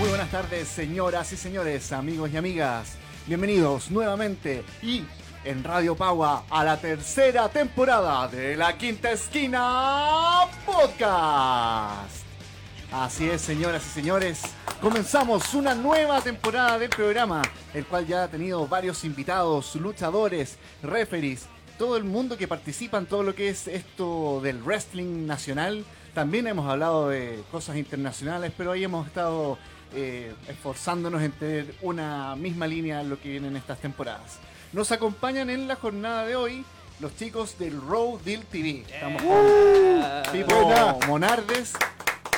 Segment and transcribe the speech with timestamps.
[0.00, 2.94] Muy buenas tardes, señoras y señores, amigos y amigas.
[3.26, 5.04] Bienvenidos nuevamente y
[5.44, 12.24] en Radio Paua a la tercera temporada de La Quinta Esquina Podcast.
[12.90, 14.40] Así es, señoras y señores,
[14.80, 17.42] comenzamos una nueva temporada del programa,
[17.74, 21.44] el cual ya ha tenido varios invitados, luchadores, referees,
[21.76, 25.84] todo el mundo que participa en todo lo que es esto del wrestling nacional.
[26.14, 29.58] También hemos hablado de cosas internacionales, pero ahí hemos estado
[29.94, 34.38] eh, esforzándonos en tener una misma línea en lo que viene en estas temporadas.
[34.72, 36.64] Nos acompañan en la jornada de hoy
[37.00, 38.84] los chicos del Road Deal TV.
[38.88, 40.72] Estamos con Pipo
[41.06, 41.74] Monardes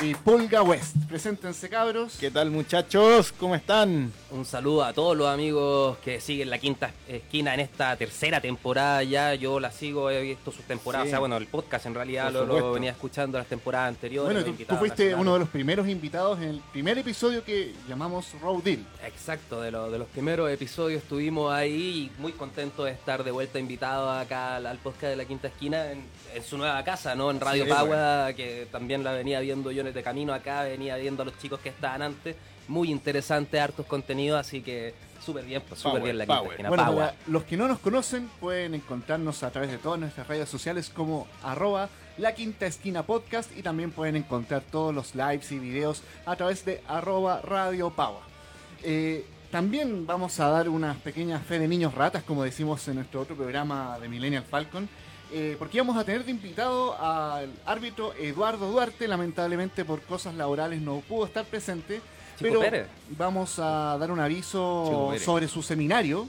[0.01, 0.95] y Pulga West.
[1.07, 2.17] Preséntense, cabros.
[2.19, 3.31] ¿Qué tal, muchachos?
[3.39, 4.11] ¿Cómo están?
[4.31, 9.03] Un saludo a todos los amigos que siguen la quinta esquina en esta tercera temporada
[9.03, 9.33] ya.
[9.35, 11.05] Yo la sigo, he visto sus temporadas.
[11.05, 11.09] Sí.
[11.09, 14.43] O sea, bueno, el podcast en realidad lo, lo venía escuchando las temporadas anteriores.
[14.43, 18.63] Bueno, tú, fuiste uno de los primeros invitados en el primer episodio que llamamos Road
[18.63, 18.85] Deal.
[19.05, 23.31] Exacto, de, lo- de los primeros episodios estuvimos ahí y muy contentos de estar de
[23.31, 26.03] vuelta invitados acá al, al podcast de la Quinta Esquina en,
[26.33, 27.29] en su nueva casa, ¿no?
[27.31, 31.23] En Radio Sí, Pagua, que también la venía viendo yo de camino acá, venía viendo
[31.23, 32.35] a los chicos que estaban antes.
[32.67, 36.51] Muy interesante, hartos contenidos, así que súper bien, pues súper Power, bien la Quinta power.
[36.51, 36.69] Esquina.
[36.69, 40.47] Bueno, para los que no nos conocen pueden encontrarnos a través de todas nuestras redes
[40.47, 45.59] sociales como arroba la quinta esquina podcast y también pueden encontrar todos los lives y
[45.59, 48.21] videos a través de arroba radio Paua.
[48.83, 53.21] Eh, también vamos a dar unas pequeñas fe de niños ratas, como decimos en nuestro
[53.21, 54.89] otro programa de Millennial Falcon,
[55.33, 60.81] eh, porque íbamos a tener de invitado al árbitro Eduardo Duarte, lamentablemente por cosas laborales
[60.81, 61.95] no pudo estar presente,
[62.37, 62.87] Chico pero Pérez.
[63.17, 66.27] vamos a dar un aviso sobre su seminario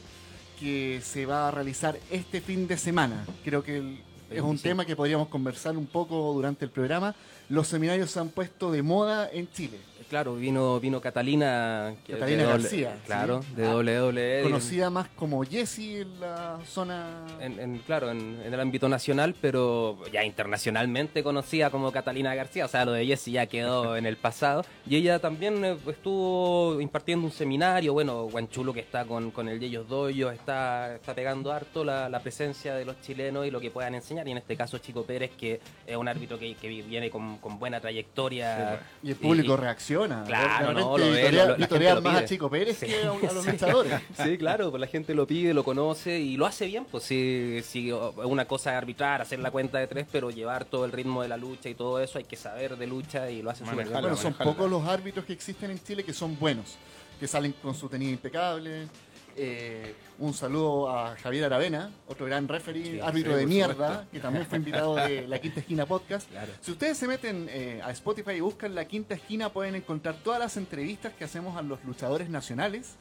[0.59, 3.25] que se va a realizar este fin de semana.
[3.45, 4.63] Creo que el- es un 25.
[4.63, 7.15] tema que podríamos conversar un poco durante el programa.
[7.51, 9.79] Los seminarios se han puesto de moda en Chile.
[10.15, 11.93] Claro, vino, vino Catalina.
[12.07, 13.55] Catalina de García, Claro, sí.
[13.57, 14.43] de Ah, WWE.
[14.45, 17.27] Conocida más como Jessie en la zona...
[17.41, 22.67] En, en- claro, en, en el ámbito nacional, pero ya internacionalmente conocida como Catalina García.
[22.67, 24.65] O sea, lo de Jessie ya quedó en el pasado.
[24.89, 27.93] Y ella también eh, estuvo impartiendo un seminario.
[27.93, 32.21] Bueno, Guanchulo que está con, con el Yeyos Doyo está, está pegando harto la, la
[32.21, 34.29] presencia de los chilenos y lo que puedan enseñar.
[34.29, 37.59] Y en este caso, Chico Pérez, que es un árbitro que, que viene con, con
[37.59, 38.81] buena trayectoria.
[39.03, 40.04] Y el público Y- reacciona.
[40.27, 42.27] Claro, no, lo ve, vitorea- lo- la vitorean gente lo más a.
[42.27, 42.87] Chico Pérez Sí.
[42.87, 43.51] que a, a los Sí.
[43.51, 44.01] luchadores.
[44.23, 46.85] Sí, claro, pues la gente lo pide, lo conoce y lo hace bien.
[46.91, 50.85] Pues sí, sí, una cosa es arbitrar, hacer la cuenta de tres, pero llevar todo
[50.85, 53.51] el ritmo de la lucha y todo eso, hay que saber de lucha y lo
[53.51, 54.01] hace súper bien.
[54.01, 56.77] Bueno, son pocos los árbitros que existen en Chile que son buenos,
[57.21, 58.89] que salen con su tenida impecable.
[59.37, 64.07] Eh, un saludo a Javier Aravena, otro gran referee, Sí, árbitro sí, de mierda, supuesto.
[64.13, 66.31] que también fue invitado de La Quinta Esquina Podcast.
[66.31, 66.53] Claro.
[66.61, 70.39] Si ustedes se meten eh, a Spotify y buscan La Quinta Esquina, pueden encontrar todas
[70.39, 72.95] las entrevistas que hacemos a los luchadores nacionales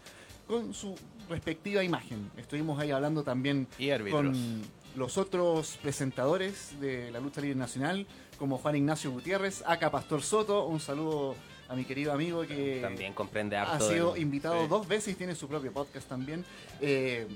[0.47, 0.95] con su
[1.29, 2.31] respectiva imagen.
[2.38, 4.63] Estuvimos ahí hablando también Y con
[4.95, 8.05] los otros presentadores de la lucha libre nacional,
[8.38, 11.35] como Juan Ignacio Gutiérrez, acá Pastor Soto, un saludo
[11.73, 13.89] a mi querido amigo que También comprende ha harto.
[13.89, 14.67] sido del- invitado sí.
[14.69, 16.45] dos veces y tiene su propio podcast también.
[16.81, 17.28] Eh,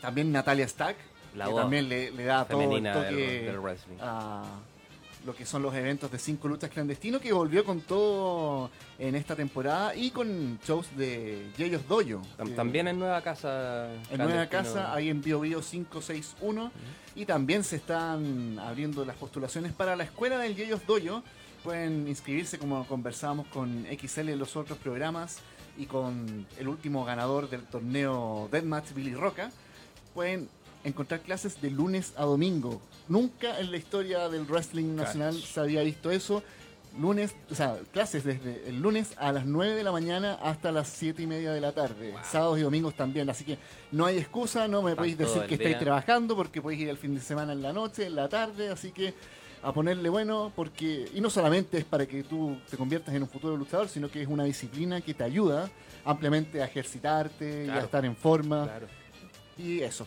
[0.00, 0.96] también Natalia Stack,
[1.36, 3.96] La que también le, le da todo el toque del, del wrestling.
[4.00, 4.44] a
[5.24, 9.36] lo que son los eventos de cinco luchas clandestino que volvió con todo en esta
[9.36, 12.20] temporada y con shows de Yeyos Doyo.
[12.56, 13.88] También en Nueva Casa.
[14.10, 14.48] en Nueva.
[14.48, 16.72] Casa, ahí en Bio Bio 561.
[17.14, 21.22] Y también se están abriendo las postulaciones para la escuela del Yeyos Doyo.
[21.64, 25.38] Pueden inscribirse como conversábamos con XL en los otros programas
[25.78, 29.50] y con el último ganador del torneo Deathmatch, Billy Roca.
[30.12, 30.48] Pueden
[30.84, 32.80] encontrar clases de lunes a domingo.
[33.08, 36.42] Nunca en la historia del wrestling nacional se había visto eso.
[36.98, 40.88] Lunes, o sea, clases desde el lunes a las 9 de la mañana hasta las
[40.88, 42.14] 7 y media de la tarde.
[42.22, 43.30] Sábados y domingos también.
[43.30, 43.56] Así que
[43.92, 47.14] no hay excusa, no me podéis decir que estáis trabajando porque podéis ir el fin
[47.14, 48.68] de semana en la noche, en la tarde.
[48.68, 49.14] Así que
[49.62, 51.08] a ponerle bueno, porque.
[51.14, 54.22] Y no solamente es para que tú te conviertas en un futuro luchador, sino que
[54.22, 55.70] es una disciplina que te ayuda
[56.04, 58.64] ampliamente a ejercitarte y a estar en forma.
[58.64, 58.86] Claro.
[59.56, 60.06] Y eso.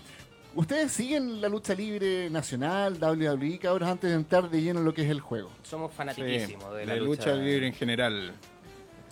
[0.56, 4.94] ¿Ustedes siguen la lucha libre nacional, WWE, cabros, antes de entrar de lleno en lo
[4.94, 5.52] que es el juego?
[5.64, 8.34] Somos fanatiquísimos de de la lucha libre en general.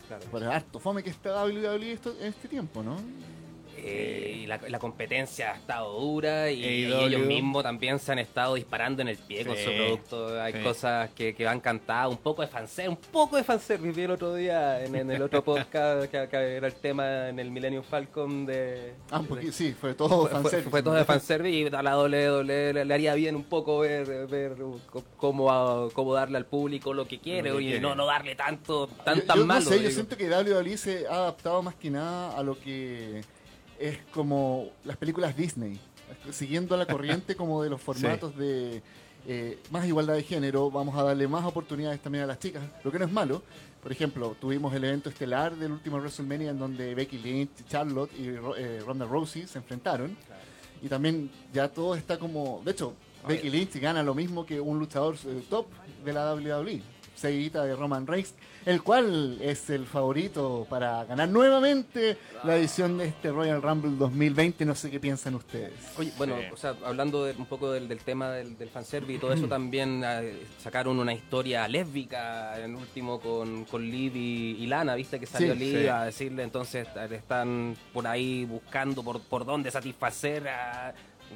[0.08, 0.24] Claro.
[0.32, 2.96] Por harto fome que está WWE esto, en este tiempo, ¿no?
[3.86, 8.56] Eh, y la, la competencia ha estado dura y, ellos mismos también se han estado
[8.56, 10.42] disparando en el pie con su producto.
[10.42, 10.60] Hay sí.
[10.60, 13.92] cosas que, que van cantadas, un poco de fanservice, un poco de fanservice.
[13.94, 17.40] Vi el otro día en, en el otro podcast que, que era el tema en
[17.40, 18.94] el Millennium Falcon de...
[19.12, 19.22] Ah,
[19.52, 20.70] sí, fue todo fue, fue- fanservice.
[20.70, 24.28] fue todo de fanservice y a la WWE le, le haría bien un poco ver,
[24.28, 24.56] ver
[25.18, 27.82] cómo, cómo darle al público lo que quiere Lo que y quiere.
[27.82, 29.66] no, no darle tanto tan, yo, tan yo malo.
[29.66, 29.92] no sé, yo digo.
[29.92, 33.22] siento que WWE se ha adaptado más que nada a lo que
[33.84, 35.78] es como las películas Disney,
[36.32, 38.82] siguiendo la corriente como de los formatos de
[39.28, 42.92] eh, más igualdad de género, vamos a darle más oportunidades también a las chicas, lo
[42.92, 43.44] que no es malo.
[43.82, 48.30] Por ejemplo, tuvimos el evento estelar del último WrestleMania en donde Becky Lynch, Charlotte y
[48.30, 50.16] eh, Ronda Rousey se enfrentaron.
[50.82, 52.62] Y también ya todo está como...
[52.64, 52.94] De hecho.
[53.28, 55.68] Becky Lynch gana lo mismo que un luchador eh, top
[56.06, 56.82] de la WWE.
[57.28, 58.34] Seguidita de Roman Reigns,
[58.66, 64.66] el cual es el favorito para ganar nuevamente la edición de este Royal Rumble 2020.
[64.66, 65.72] No sé qué piensan ustedes.
[65.98, 66.46] Oye, bueno, Sí.
[66.52, 69.48] o sea, hablando de- un poco del, del tema del, del fanservice y todo eso,
[69.48, 75.18] también eh, sacaron una historia lésbica en último con, con Liv y, y Lana, ¿viste?
[75.18, 75.88] Que salió Sí, Liv sí.
[75.88, 80.94] a decirle, entonces están por ahí buscando por, por dónde satisfacer a...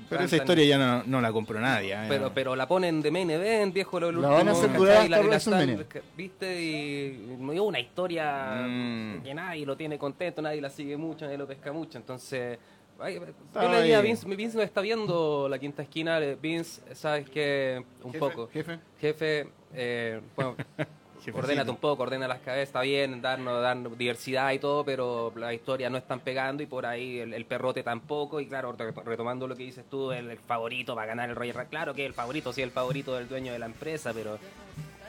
[0.10, 1.94] Pero esa historia ya no, no la compró nadie.
[1.94, 2.06] ¿eh?
[2.10, 4.78] Pero, pero la ponen de main event, viejo, lo, lo La van a último, hacer
[4.78, 5.86] durar hasta WrestleMania.
[6.16, 6.62] ¿Viste?
[6.64, 9.22] Y me dio una historia Mm.
[9.24, 11.98] que nadie lo tiene contento, nadie la sigue mucho, nadie lo pesca mucho.
[11.98, 12.58] Entonces,
[13.00, 14.02] ay, yo le diría a.
[14.02, 16.20] Vince, Vince me está viendo la quinta esquina.
[16.20, 18.50] eh, Vince, sabes que un Jefe, poco.
[18.52, 18.80] Jefe.
[19.00, 20.56] Jefe, eh, bueno.
[21.34, 25.54] ordénate un poco, ordena las cabezas, está bien, darnos, darnos diversidad y todo, pero la
[25.54, 28.40] historia no están pegando y por ahí el, el perrote tampoco.
[28.40, 31.36] Y claro, re- retomando lo que dices tú, el, el favorito va a ganar el
[31.36, 31.70] Royal Rumble.
[31.70, 34.38] Claro que el favorito sí es el favorito del dueño de la empresa, pero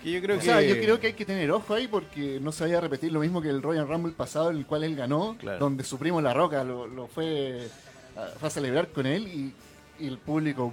[0.03, 0.45] Que yo creo O que...
[0.45, 3.13] sea, yo creo que hay que tener ojo ahí porque no se vaya a repetir
[3.13, 5.59] lo mismo que el Royal Rumble pasado, en el cual él ganó, Claro.
[5.59, 7.69] donde su primo La Roca lo, lo fue,
[8.17, 9.53] a, fue a celebrar con él y,
[10.01, 10.73] y el público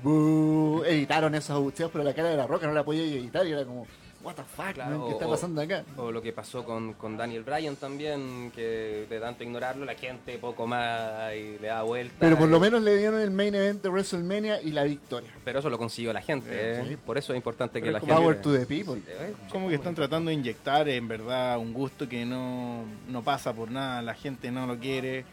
[0.86, 3.66] editaron esos abucheos, pero la cara de La Roca no la podía editar y era
[3.66, 3.88] como,
[4.26, 5.84] what the fuck, Claro, man, ¿qué está o- pasando acá?
[5.98, 10.38] O lo que pasó con, con Daniel Bryan también, que de tanto ignorarlo, la gente
[10.40, 12.16] poco más y le da vuelta.
[12.20, 15.30] Pero por y- lo menos le dieron el main event de WrestleMania y la victoria.
[15.46, 16.84] Pero eso lo consiguió la gente, ¿eh?
[16.90, 16.98] Sí.
[16.98, 18.24] Por eso es importante que Pero la es como gente...
[18.24, 19.02] Power to the people.
[19.08, 23.54] Eh, Como que están tratando de inyectar en verdad un gusto que no, no pasa
[23.54, 25.24] por nada, la gente no lo quiere.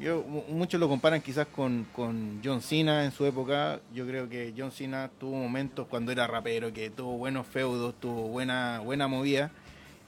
[0.00, 3.80] Yo, mu- muchos lo comparan quizás con, con John Cena en su época.
[3.94, 8.28] Yo creo que John Cena tuvo momentos cuando era rapero que tuvo buenos feudos, tuvo
[8.28, 9.50] buena, buena movida.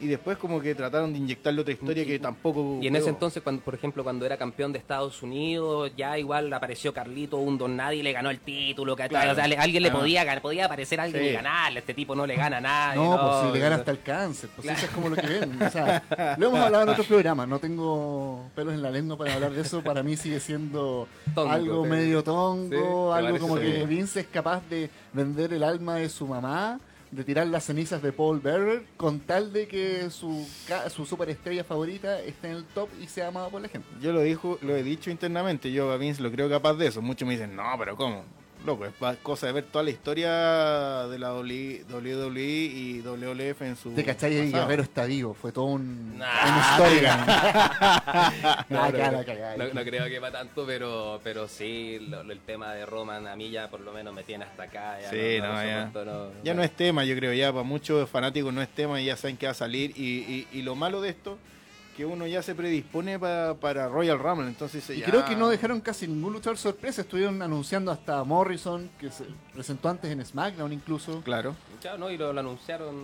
[0.00, 2.78] Y después como que trataron de inyectarle otra historia que tampoco...
[2.82, 6.52] Y en ese entonces, cuando, por ejemplo, cuando era campeón de Estados Unidos, ya igual
[6.52, 8.96] apareció Carlito, un don nadie le ganó el título.
[8.96, 9.32] Claro.
[9.32, 11.28] O sea, le- alguien le podía ganar, podía aparecer alguien Sí.
[11.30, 13.02] y ganarle, este tipo no le gana a nadie.
[13.02, 14.78] No, pues si le gana hasta el cáncer, pues Claro.
[14.78, 15.62] eso es como lo que ven.
[15.62, 16.02] O sea,
[16.38, 19.60] lo hemos hablado en otros programas, no tengo pelos en la lengua para hablar de
[19.62, 23.88] eso, para mí sigue siendo Tongo, algo medio tongo, algo como que bien.
[23.88, 26.80] Vince es capaz de vender el alma de su mamá,
[27.10, 30.46] de tirar las cenizas de Paul Bearer, con tal de que su,
[30.90, 33.86] su superestrella favorita esté en el top y sea amado por la gente.
[34.00, 37.02] Yo lo dijo, lo he dicho internamente, yo a Vince lo creo capaz de eso.
[37.02, 38.24] Muchos me dicen, no, pero ¿cómo?
[38.64, 43.76] Loco, es pa- cosa de ver toda la historia de la WWE y WWF en
[43.76, 43.94] su.
[43.94, 44.52] De cachai, el.
[44.52, 46.84] Guerrero está vivo, fue todo un, Nah, un.
[48.70, 49.56] No, no, cara, no, cagada.
[49.58, 53.26] no- no creo que va tanto, pero pero sí, lo- lo- el tema de Roman
[53.26, 54.98] a mí ya por lo menos me tiene hasta acá.
[55.00, 56.32] Ya Sí, no, no, ya.
[56.42, 59.16] Ya no es tema, yo creo, ya para muchos fanáticos no es tema y ya
[59.16, 59.92] saben que va a salir.
[59.96, 61.38] Y, y- y lo malo de esto,
[61.96, 65.48] que uno ya se predispone pa- para Royal Rumble, entonces Y ya- creo que no
[65.48, 67.02] dejaron casi ningún luchador sorpresa.
[67.02, 69.24] Estuvieron anunciando hasta Morrison, que se
[69.54, 71.20] presentó antes en SmackDown incluso.
[71.22, 71.54] Claro.
[71.98, 72.94] No, y lo, lo anunciaron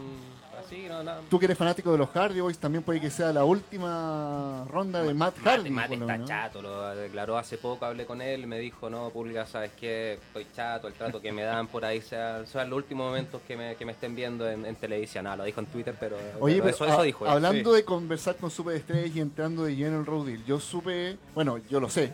[0.58, 1.20] así, no, nada.
[1.30, 5.02] Tú que eres fanático de los Hardy Boys, también puede que sea la última ronda
[5.02, 5.68] de Matt Hardy.
[5.70, 6.28] Lo está menos.
[6.28, 10.46] chato, lo declaró hace poco, hablé con él, me dijo, no, Pulga, sabes que estoy
[10.54, 13.76] chato, el trato que me dan por ahí, sea, sean los últimos momentos que me,
[13.76, 15.24] que me estén viendo en, en televisión.
[15.24, 17.26] No, lo dijo en Twitter, pero, Oye, pero pero eso, a- eso dijo.
[17.28, 17.76] hablando sí.
[17.76, 21.58] de conversar con superestrellas y entrando de lleno en el Road Deal, yo supe, bueno,
[21.68, 22.12] yo lo sé,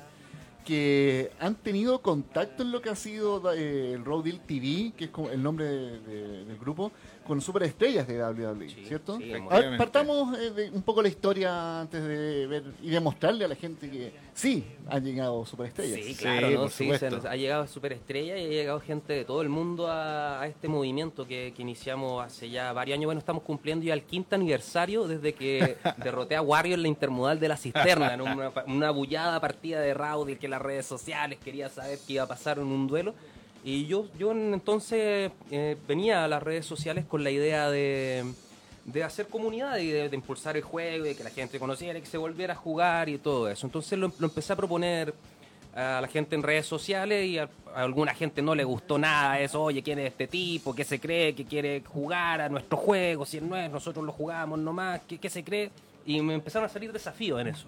[0.66, 5.04] que han tenido contacto en lo que ha sido eh, el Road Deal TV, que
[5.04, 6.90] es como el nombre de- de- del grupo,
[7.26, 9.18] con superestrellas de WWE, Sí, ¿cierto?
[9.18, 13.44] sí, A ver, partamos eh, de un poco la historia antes de ver y demostrarle
[13.44, 15.96] a la gente que sí han llegado superestrellas.
[16.04, 16.60] Sí, Sí, claro, ¿no?
[16.62, 17.10] por Sí, supuesto.
[17.10, 20.46] se nos ha llegado superestrella y ha llegado gente de todo el mundo a, a
[20.46, 23.06] este movimiento que, que iniciamos hace ya varios años.
[23.06, 27.40] Bueno, estamos cumpliendo ya el quinto aniversario desde que derroté a Wario en la intermodal
[27.40, 31.38] de la cisterna, en una, una bullada partida de Rowdy que en las redes sociales
[31.44, 33.14] quería saber qué iba a pasar en un duelo.
[33.66, 38.24] Y yo, yo en- entonces eh, venía a las redes sociales con la idea de,
[38.84, 42.02] de hacer comunidad y de, de impulsar el juego y que la gente conociera y
[42.02, 43.66] que se volviera a jugar y todo eso.
[43.66, 45.12] Entonces lo, lo empecé a proponer
[45.74, 49.60] a la gente en redes sociales y a alguna gente no le gustó nada eso,
[49.64, 50.72] oye, ¿quién es este tipo?
[50.72, 51.34] ¿Qué se cree?
[51.34, 53.26] ¿Que quiere jugar a nuestro juego?
[53.26, 55.70] Si no es, nosotros lo jugamos nomás, ¿qué, qué se cree?
[56.06, 57.66] Y me empezaron a salir desafíos en eso.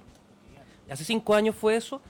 [0.89, 2.01] Hace cinco años fue eso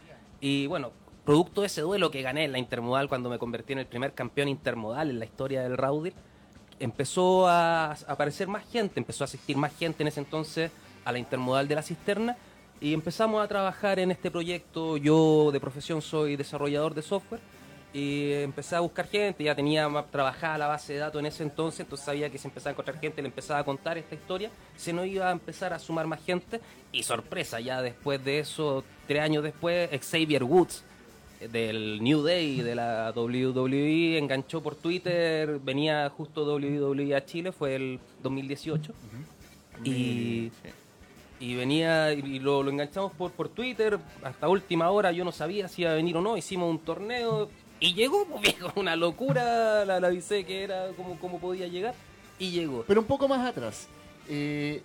[0.42, 0.92] y bueno,
[1.28, 4.14] producto de ese duelo que gané en la Intermodal cuando me convertí en el primer
[4.14, 6.14] campeón intermodal en la historia del Raudil,
[6.80, 10.70] empezó a aparecer más gente, empezó a asistir más gente en ese entonces
[11.04, 12.34] a la Intermodal de la Cisterna
[12.80, 14.96] y empezamos a trabajar en este proyecto.
[14.96, 17.42] Yo de profesión soy desarrollador de software
[17.92, 21.80] y empecé a buscar gente, ya tenía trabajada la base de datos en ese entonces,
[21.80, 24.94] entonces sabía que si empezaba a encontrar gente, le empezaba a contar esta historia, se
[24.94, 29.20] nos iba a empezar a sumar más gente y sorpresa, ya después de eso, tres
[29.20, 30.87] años después, Xavier Woods
[31.52, 37.76] del New Day de la WWE enganchó por Twitter, venía justo WWE a Chile, fue
[37.76, 38.92] el 2018
[39.84, 40.50] y,
[41.38, 45.68] y venía y lo, lo enganchamos por, por Twitter hasta última hora yo no sabía
[45.68, 49.84] si iba a venir o no hicimos un torneo y llegó pues, viejo una locura
[49.84, 51.94] la, la avisé que era como, como podía llegar
[52.40, 53.86] y llegó Pero un poco más atrás.
[54.28, 54.82] eh,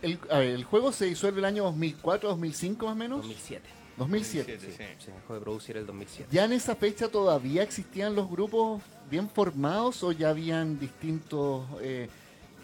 [0.00, 3.18] el, a ver, el juego se disuelve el año 2004, 2005 más o menos.
[3.18, 4.58] 2007 2007.
[4.60, 4.66] Sí.
[4.98, 9.28] se dejó de producir el 2007 ¿Ya en esa fecha todavía existían los grupos bien
[9.28, 12.08] formados o ya habían distintos eh,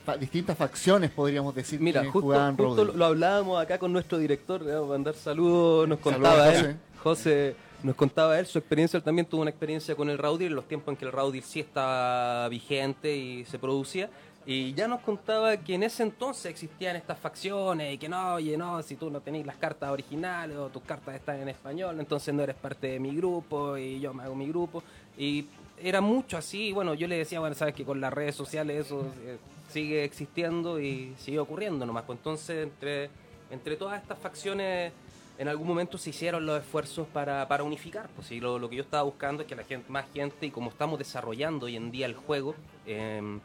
[0.04, 4.18] fa- distintas facciones, podríamos decir, Mira, que justo, jugaban justo lo, hablábamos acá con nuestro
[4.18, 6.60] director, le vamos a mandar saludos, nos Saludos, contaba José.
[6.70, 10.46] él, José nos contaba él su experiencia, él también tuvo una experiencia con el Raudil
[10.48, 14.08] en los tiempos en que el Raudil sí estaba vigente y se producía.
[14.46, 18.56] Y ya nos contaba que en ese entonces existían estas facciones y que no, oye,
[18.58, 22.34] no, si tú no tenés las cartas originales o tus cartas están en español, entonces
[22.34, 24.82] no eres parte de mi grupo y yo me hago mi grupo.
[25.16, 25.46] Y
[25.82, 29.06] era mucho así, bueno, yo le decía, bueno, sabes que con las redes sociales eso
[29.24, 29.38] eh,
[29.70, 32.04] sigue existiendo y sigue ocurriendo nomás.
[32.04, 33.08] Pues entonces, entre,
[33.50, 34.92] entre todas estas facciones,
[35.38, 38.10] en algún momento se hicieron los esfuerzos para, para unificar.
[38.14, 40.50] Pues sí, lo, lo que yo estaba buscando es que la gente, más gente, y
[40.50, 42.54] como estamos desarrollando hoy en día el juego,
[42.86, 43.40] eh,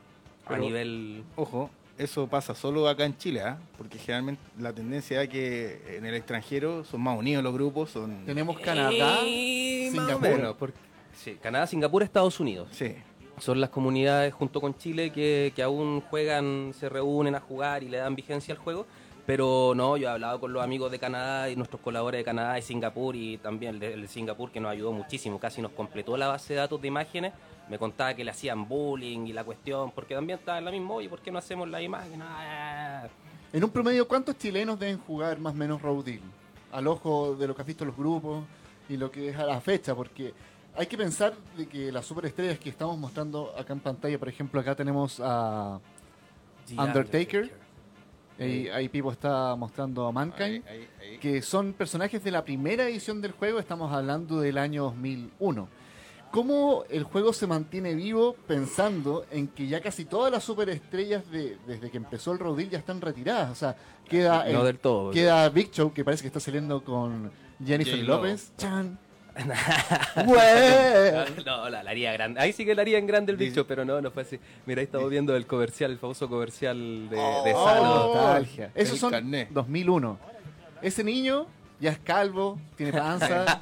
[0.49, 1.23] a nivel...
[1.35, 3.57] Ojo, eso pasa solo acá en Chile, ¿ah?
[3.77, 8.25] porque generalmente la tendencia es que en el extranjero son más unidos los grupos, son...
[8.25, 10.55] Tenemos Canadá, Eh, Singapur.
[10.57, 10.77] porque-
[11.13, 12.69] sí, Canadá, Singapur, Estados Unidos.
[12.71, 12.95] Sí,
[13.39, 17.89] Son las comunidades junto con Chile que, que aún juegan, se reúnen a jugar y
[17.89, 18.85] le dan vigencia al juego.
[19.25, 22.57] Pero no, yo he hablado con los amigos de Canadá y nuestros colaboradores de Canadá
[22.57, 25.71] y Singapur y también el de, el de Singapur que nos ayudó muchísimo, casi nos
[25.71, 27.31] completó la base de datos de imágenes.
[27.69, 30.93] Me contaba que le hacían bullying y la cuestión, porque también estaba en la misma,
[30.95, 32.19] oye, ¿por qué no hacemos la imagen?
[32.21, 33.07] Ah.
[33.53, 36.21] En un promedio, ¿cuántos chilenos deben jugar más o menos Road Deal?
[36.71, 38.43] Al ojo de lo que has visto en los grupos
[38.88, 40.33] y lo que es a la fecha, porque
[40.75, 44.59] hay que pensar de que las superestrellas que estamos mostrando acá en pantalla, por ejemplo,
[44.61, 45.79] acá tenemos a
[46.67, 47.51] The Undertaker.
[48.39, 51.17] ahí, ahí Pipo está mostrando a Mankind, Ahí, ahí, ahí.
[51.19, 55.67] que son personajes de la primera edición del juego, estamos hablando del año 2001.
[56.31, 61.57] ¿Cómo el juego se mantiene vivo pensando en que ya casi todas las superestrellas de,
[61.65, 63.51] desde que empezó el Rodil ya están retiradas?
[63.51, 63.75] O sea,
[64.07, 65.12] queda, No el- del todo.
[65.12, 67.31] queda Big Show, que parece que está saliendo con
[67.65, 67.98] Jennifer.
[68.00, 68.51] López.
[68.57, 69.00] ¡Chan!
[71.45, 72.39] No, la, la haría grande.
[72.41, 74.39] Ahí sí que la haría en grande el Dice- bicho, pero no, no fue así.
[74.65, 78.13] Mira, ahí estamos viendo el comercial, el famoso comercial de, de Oh, Salo.
[78.13, 78.71] nostalgia.
[78.75, 79.48] Esos son carné.
[79.51, 80.17] 2001.
[80.81, 81.48] Ese niño
[81.79, 83.62] ya es calvo, tiene panza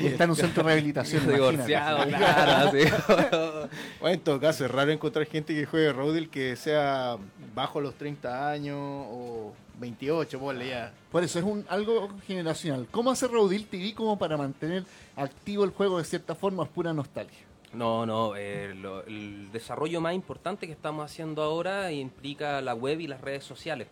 [0.00, 1.26] y está en un centro de rehabilitación.
[1.32, 2.72] Divorciado, claro.
[4.00, 7.16] Bueno, en todo caso, es raro encontrar gente que juegue Rodil que sea
[7.54, 10.92] bajo los 30 años o 28, ponle ya.
[11.10, 12.86] Por eso es un algo generacional.
[12.90, 14.84] ¿Cómo hace Rodil TV como para mantener
[15.16, 16.64] activo el juego de cierta forma?
[16.64, 17.38] Es pura nostalgia.
[17.72, 23.00] No, no, eh, lo- el desarrollo más importante que estamos haciendo ahora implica la web
[23.00, 23.88] y las redes sociales.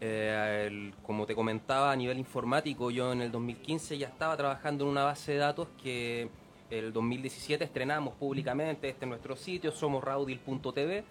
[0.00, 4.84] Eh, el- como te comentaba a nivel informático, yo en el 2015 ya estaba trabajando
[4.84, 6.28] en una base de datos que
[6.70, 11.04] el 2017 estrenamos públicamente, este es nuestro sitio, somos raudil.tv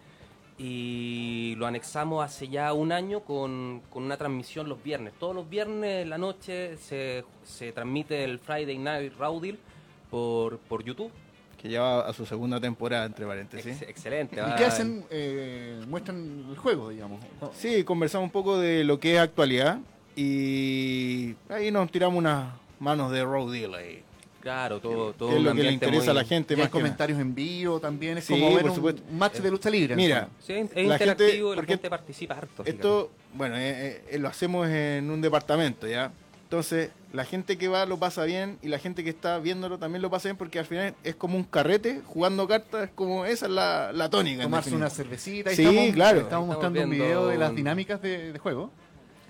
[0.57, 5.13] y lo anexamos hace ya un año con, con una transmisión los viernes.
[5.19, 9.59] Todos los viernes en la noche se, se transmite el Friday Night Raudil
[10.09, 11.11] por, por YouTube.
[11.61, 13.81] Que ya va a su segunda temporada, entre paréntesis.
[13.81, 14.39] Ex- excelente.
[14.41, 15.03] ¿Y qué hacen?
[15.09, 17.21] Eh, muestran el juego, digamos.
[17.53, 19.79] Sí, conversamos un poco de lo que es actualidad
[20.15, 24.03] y ahí nos tiramos unas manos de Rodil ahí.
[24.41, 26.79] Claro, todo, todo es lo que le interesa a la gente Y hay más nada.
[26.81, 28.17] comentarios en vivo también.
[28.19, 29.01] Es Sí, como ver por un, supuesto.
[29.09, 29.97] un match de lucha libre.
[29.97, 30.29] Mira.
[30.39, 32.63] Sí, es La interactivo gente- la porque gente participa harto.
[32.65, 36.09] Esto, bueno, eh, eh, lo hacemos en un departamento, ¿ya?
[36.43, 40.01] Entonces, la gente que va lo pasa bien y la gente que está viéndolo también
[40.01, 43.47] lo pasa bien porque al final es como un carrete jugando cartas, es como esa
[43.47, 44.43] es la, la tónica.
[44.43, 45.49] Tomarse una cervecita.
[45.49, 46.19] Ahí Sí, estamos, claro.
[46.19, 48.71] Estamos Estamos mostrando un video de las dinámicas de, de juego.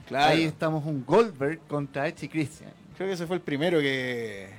[0.08, 0.32] Claro.
[0.34, 2.72] Ahí estamos un Goldberg contra Edge y Christian.
[2.98, 4.50] Creo que ese fue el primero que...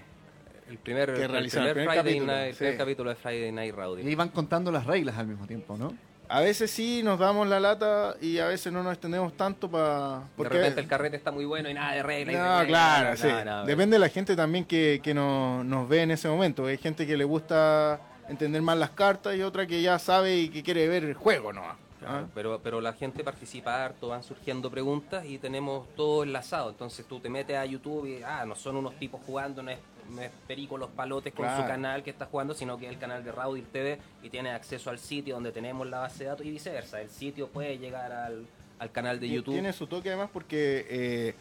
[0.70, 2.58] El primer, Que el realizaron el primer primer Friday capítulo, Night- sí.
[2.58, 4.06] primer capítulo de Friday Night Y Rowdy.
[4.06, 5.92] ahí van contando las reglas al mismo tiempo, ¿no?
[6.32, 10.22] A veces sí nos damos la lata y a veces no nos extendemos tanto para...
[10.38, 12.32] De repente el carrete está muy bueno y nada de regla.
[12.32, 13.26] y No, regla, claro, no, sí.
[13.26, 16.66] no, no, Depende de la gente también que, que nos, nos ve en ese momento.
[16.66, 20.48] Hay gente que le gusta entender más las cartas y otra que ya sabe y
[20.50, 21.76] que quiere ver el juego nomás.
[22.00, 22.28] Claro, ¿ah?
[22.34, 26.70] pero, pero la gente participa harto, van surgiendo preguntas y tenemos todo enlazado.
[26.70, 29.78] Entonces tú te metes a YouTube y, ah, no son unos tipos jugando, no es,
[30.10, 31.62] no es Perico los palotes con Claro.
[31.62, 34.50] su canal que está jugando, sino que es el canal de Raudil TV y tiene
[34.50, 37.00] acceso al sitio donde tenemos la base de datos y viceversa.
[37.00, 38.46] El sitio puede llegar al,
[38.78, 39.52] al canal de YouTube.
[39.54, 41.34] Tiene su toque además porque eh,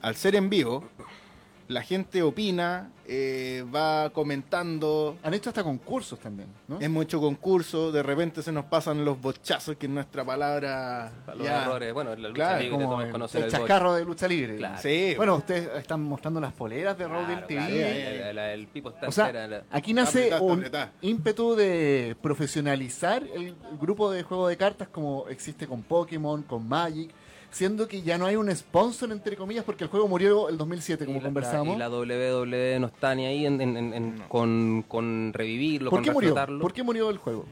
[0.00, 0.84] al ser en vivo,
[1.68, 6.78] la gente opina, eh, va comentando, Han hecho hasta concursos también, ¿no?
[6.80, 11.10] es mucho concurso, de repente se nos pasan los bochazos, que es nuestra palabra...
[11.34, 14.28] Los ya- errores, bueno, la lucha Claro, libre Como el, conocen el chascarro de lucha
[14.28, 14.56] libre.
[14.56, 14.78] Claro.
[14.80, 17.66] Sí, Bueno, ustedes están mostrando las poleras de Rodel Claro, TV.
[18.32, 20.64] claro, Sí, el, Pipo está O sea, entera, la- aquí nace un
[21.02, 27.10] ímpetu de profesionalizar el grupo de juego de cartas como existe con Pokémon, con Magic,
[27.54, 31.04] siendo que ya no hay un sponsor, entre comillas, porque el juego murió el 2007,
[31.06, 31.76] como y la- conversamos.
[31.76, 35.98] Y la WWE no está ni ahí en- en- en- en- con, con revivirlo, ¿Por
[35.98, 36.34] con qué murió?
[36.60, 37.44] ¿Por qué murió el juego?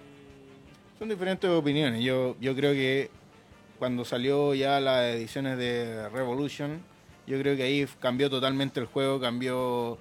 [0.98, 2.02] Son diferentes opiniones.
[2.02, 3.10] Yo, yo creo que
[3.78, 6.80] cuando salió ya las ediciones de Revolution,
[7.28, 9.98] yo creo que ahí cambió totalmente el juego, cambió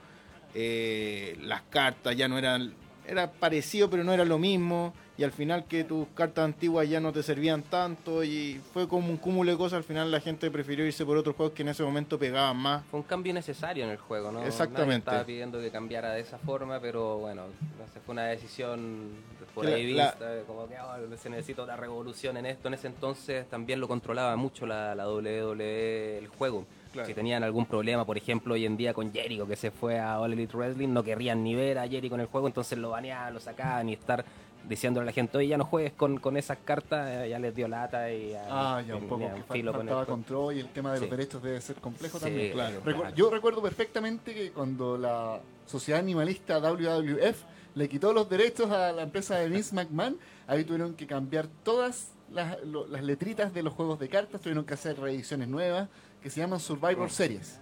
[0.55, 2.73] eh, las cartas, ya no eran...
[3.07, 4.93] Era parecido, pero no era lo mismo.
[5.21, 8.23] Y al final que tus cartas antiguas ya no te servían tanto.
[8.23, 9.77] Y fue como un cúmulo de cosas.
[9.77, 12.83] Al final la gente prefirió irse por otros juegos que en ese momento pegaban más.
[12.89, 14.43] Fue un cambio necesario en el juego, ¿no?
[14.43, 15.05] Exactamente.
[15.05, 19.11] Nadie estaba pidiendo que cambiara de esa forma, pero bueno, no sé, fue una decisión
[19.53, 22.69] por ahí vista, como que oh, se necesita otra revolución en esto.
[22.69, 26.65] En ese entonces también lo controlaba mucho la, la WWE, el juego.
[26.93, 27.07] Claro.
[27.07, 30.19] Si tenían algún problema, por ejemplo, hoy en día con Jericho, que se fue a
[30.19, 33.33] All Elite Wrestling, no querrían ni ver a Jericho en el juego, entonces lo baneaban,
[33.33, 34.25] lo sacaban y estar
[34.67, 37.53] diciéndole a la gente, oye, ya no juegues con, con esas cartas, eh, ya les
[37.55, 40.69] dio lata y ya, Ah, ya un poco que filo con el control y el
[40.69, 41.15] tema de los Sí.
[41.15, 42.51] derechos debe ser complejo Sí, también.
[42.53, 42.81] claro.
[42.83, 47.43] Recu- Yo recuerdo perfectamente que cuando la sociedad animalista WWF
[47.75, 52.11] le quitó los derechos a la empresa de Vince McMahon, ahí tuvieron que cambiar todas
[52.31, 55.87] las, lo- las letritas de los juegos de cartas, tuvieron que hacer reediciones nuevas
[56.21, 57.59] que se llaman Survivor Series.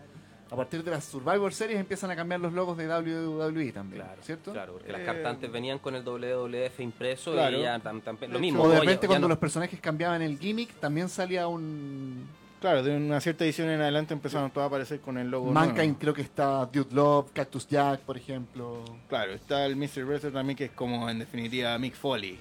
[0.52, 4.22] A partir de las Survivor Series empiezan a cambiar los logos de WWE también, Claro,
[4.24, 4.52] ¿cierto?
[4.52, 7.60] Claro, porque las Eh, cartas antes venían con el WWF impreso Claro.
[7.60, 8.64] y ya tam- tam- lo mismo.
[8.64, 12.28] O de repente cuando no- los personajes cambiaban el gimmick, también salía un...
[12.62, 15.52] Claro, de una cierta edición en adelante empezaron todos a aparecer con el logo.
[15.52, 16.00] Mankind nuevo.
[16.00, 18.84] creo que está Dude Love, Cactus Jack, por ejemplo.
[19.08, 20.04] Claro, está el Mr.
[20.04, 22.38] Wrestler también, que es como en definitiva Mick Foley.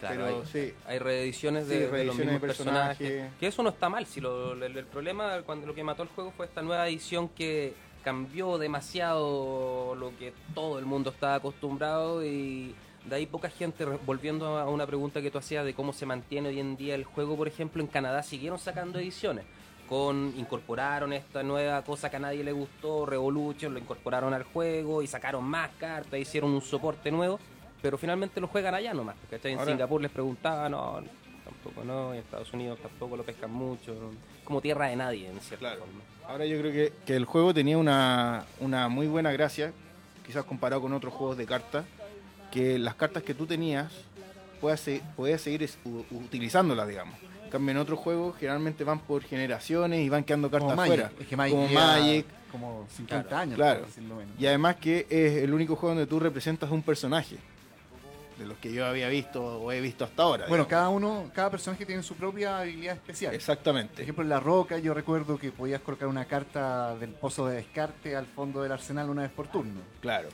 [0.00, 2.98] Claro, pero hay, sí, hay reediciones Sí, de, de los mismos de personajes.
[2.98, 3.32] personajes.
[3.40, 4.06] Que eso no está mal.
[4.06, 7.28] Si lo, el, el problema, cuando lo que mató el juego fue esta nueva edición
[7.30, 13.84] que cambió demasiado lo que todo el mundo estaba acostumbrado y de ahí poca gente,
[13.84, 17.04] volviendo a una pregunta que tú hacías de cómo se mantiene hoy en día el
[17.04, 19.44] juego, por ejemplo, en Canadá siguieron sacando ediciones.
[19.88, 25.00] Con, incorporaron esta nueva cosa que a nadie le gustó, Revolution, lo incorporaron al juego
[25.00, 27.38] y sacaron más cartas, hicieron un soporte nuevo,
[27.82, 29.16] pero finalmente lo juegan allá nomás.
[29.30, 29.52] ¿cachai?
[29.52, 31.02] En Ahora- Singapur les preguntaba, no,
[31.44, 34.10] tampoco no, en Estados Unidos tampoco lo pescan mucho, ¿no?
[34.44, 35.80] como tierra de nadie en cierta Claro.
[35.80, 36.00] forma.
[36.28, 39.72] Ahora yo creo que, que el juego tenía una, una muy buena gracia,
[40.24, 41.84] quizás comparado con otros juegos de cartas,
[42.50, 43.92] que las cartas que tú tenías
[44.60, 47.14] puedas, se- podías seguir es- u- utilizándolas, digamos.
[47.44, 51.04] En cambio, en otros juegos generalmente van por generaciones y van quedando cartas Como afuera.
[51.04, 51.20] Magic.
[51.20, 52.26] Es que Magic como Magic.
[52.50, 53.78] Como 50 Claro, años, claro.
[53.80, 54.34] por decirlo menos.
[54.40, 57.36] Y además que es el único juego donde tú representas un personaje.
[58.38, 60.46] De los que yo había visto o he visto hasta ahora.
[60.48, 60.68] Bueno, digamos.
[60.68, 63.30] cada uno, cada personaje tiene su propia habilidad especial.
[63.30, 64.02] Por Exactamente.
[64.02, 68.14] ejemplo, en La Roca yo recuerdo que podías colocar una carta del pozo de descarte
[68.14, 69.80] al fondo del arsenal una vez por turno.
[70.02, 70.28] Claro.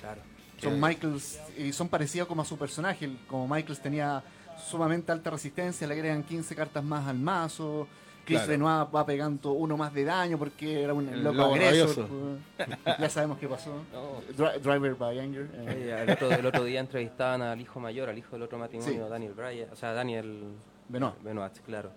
[0.60, 3.08] Son Que- Michaels y son parecidos como a su personaje.
[3.28, 4.22] Como Michaels tenía
[4.68, 7.86] sumamente alta resistencia, le agregan 15 cartas más al mazo.
[8.24, 8.50] Chris Claro.
[8.52, 12.06] Benoit va pegando uno más de daño porque era un El loco agresor.
[12.06, 12.08] rabioso.
[12.56, 12.98] pues.
[13.00, 13.70] ya sabemos qué pasó.
[13.92, 14.20] No.
[14.36, 15.50] Dri- Driver by Anger.
[15.54, 16.04] eh.
[16.06, 19.10] El, otro, el otro día entrevistaban al hijo mayor, al hijo del otro matrimonio, Sí.
[19.10, 20.42] Daniel Bryan, o sea, Daniel
[20.88, 21.20] Benoit.
[21.22, 21.90] Benoit, claro.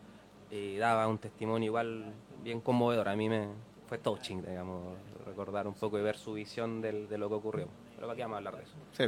[0.50, 2.06] Y daba un testimonio igual
[2.44, 3.08] bien conmovedor.
[3.10, 3.48] A mí me
[3.88, 4.96] fue touching, digamos,
[5.28, 7.68] recordar un poco y ver su visión del- de lo que ocurrió.
[7.96, 8.74] Pero para qué vamos a hablar de eso.
[8.94, 9.04] Sí.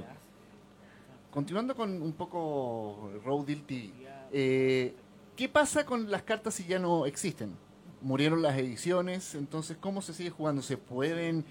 [1.32, 3.92] Continuando con un poco Road Deal TV,
[4.32, 4.96] eh,
[5.38, 7.56] ¿qué pasa con las cartas si ya no existen?
[8.02, 10.62] Murieron las ediciones, entonces ¿cómo se sigue jugando?
[10.62, 11.46] ¿Se pueden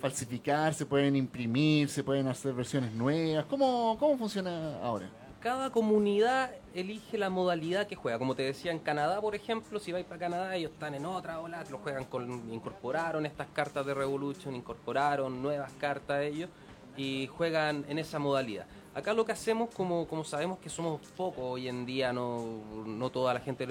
[0.00, 3.44] falsificar, se pueden imprimir, se pueden hacer versiones nuevas?
[3.46, 5.10] ¿Cómo, cómo funciona ahora?
[5.44, 8.18] cada comunidad elige la modalidad que juega.
[8.18, 11.38] Como te decía, en Canadá, por ejemplo, si vais para Canadá, ellos están en otra
[11.38, 12.50] ola, lo juegan con.
[12.50, 16.48] Incorporaron estas cartas de Revolution, incorporaron nuevas cartas ellos
[16.96, 18.64] y juegan en esa modalidad.
[18.94, 23.10] Acá lo que hacemos, como, como sabemos que somos pocos hoy en día, no, no
[23.10, 23.66] toda la gente,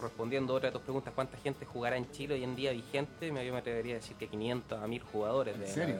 [0.00, 3.26] respondiendo a otra de tus preguntas, ¿cuánta gente jugará en Chile hoy en día vigente?
[3.26, 5.56] Yo me atrevería a decir que 500 a 1000 jugadores.
[5.56, 5.96] ¿En serio?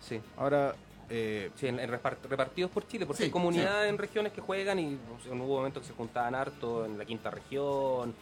[0.00, 0.18] Sí.
[0.38, 0.74] Ahora,
[1.10, 4.40] eh, Sí, en- en repart- repartidos por Chile, porque Sí, hay comunidades en regiones que
[4.40, 8.14] juegan y o sea, hubo momentos que se juntaban harto en la quinta región,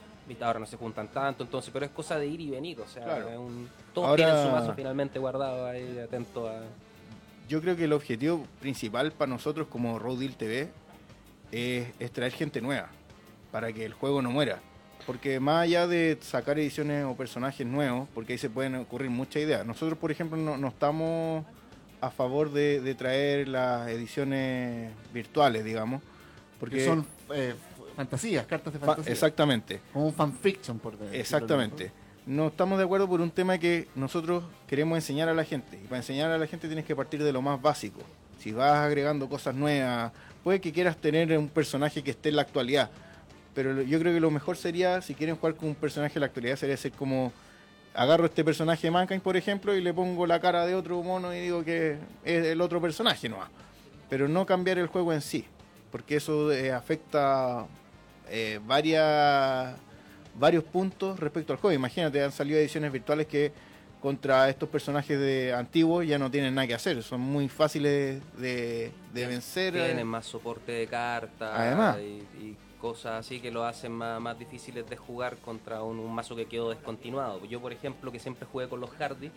[0.42, 3.04] ahora no se juntan tanto, entonces, pero es cosa de ir y venir, o sea,
[3.04, 3.40] Claro.
[3.42, 6.62] un- todos Ahora- tienen su mazo finalmente guardado ahí, atento a...
[7.48, 10.68] yo creo que el objetivo principal para nosotros como Road Deal TV
[11.52, 12.88] es, es traer gente nueva
[13.50, 14.60] para que el juego no muera.
[15.06, 19.42] Porque más allá de sacar ediciones o personajes nuevos, porque ahí se pueden ocurrir muchas
[19.42, 19.64] ideas.
[19.64, 21.46] Nosotros, por ejemplo, no, no estamos
[22.00, 26.02] a favor de, de traer las ediciones virtuales, digamos.
[26.60, 27.54] Porque Que son eh,
[27.96, 29.12] fantasías, cartas de fa- fantasía.
[29.12, 29.80] exactamente.
[29.92, 31.90] Como un fanfiction, por decirlo Exactamente.
[32.28, 35.80] No estamos de acuerdo por un tema que nosotros queremos enseñar a la gente.
[35.82, 38.02] Y para enseñar a la gente tienes que partir de lo más básico.
[38.38, 40.12] Si vas agregando cosas nuevas,
[40.44, 42.90] puede que quieras tener un personaje que esté en la actualidad.
[43.54, 46.26] Pero yo creo que lo mejor sería, si quieren jugar con un personaje de la
[46.26, 47.32] actualidad, sería ser como...
[47.94, 51.34] Agarro este personaje de Mankind, por ejemplo, y le pongo la cara de otro mono
[51.34, 53.38] y digo que es el otro personaje, no.
[54.10, 55.46] Pero no cambiar el juego en sí.
[55.90, 57.66] Porque eso eh, afecta
[58.28, 59.76] eh, varias
[60.38, 61.74] varios puntos respecto al juego.
[61.74, 63.52] Imagínate, han salido ediciones virtuales que
[64.00, 68.92] contra estos personajes de antiguos ya no tienen nada que hacer, son muy fáciles de,
[69.12, 69.72] de vencer.
[69.74, 71.98] Tienen más soporte de cartas Además.
[71.98, 76.14] y, y cosas así que lo hacen más, más difíciles de jugar contra un, un
[76.14, 77.44] mazo que quedó descontinuado.
[77.46, 79.32] Yo, por ejemplo, que siempre jugué con los Hardy,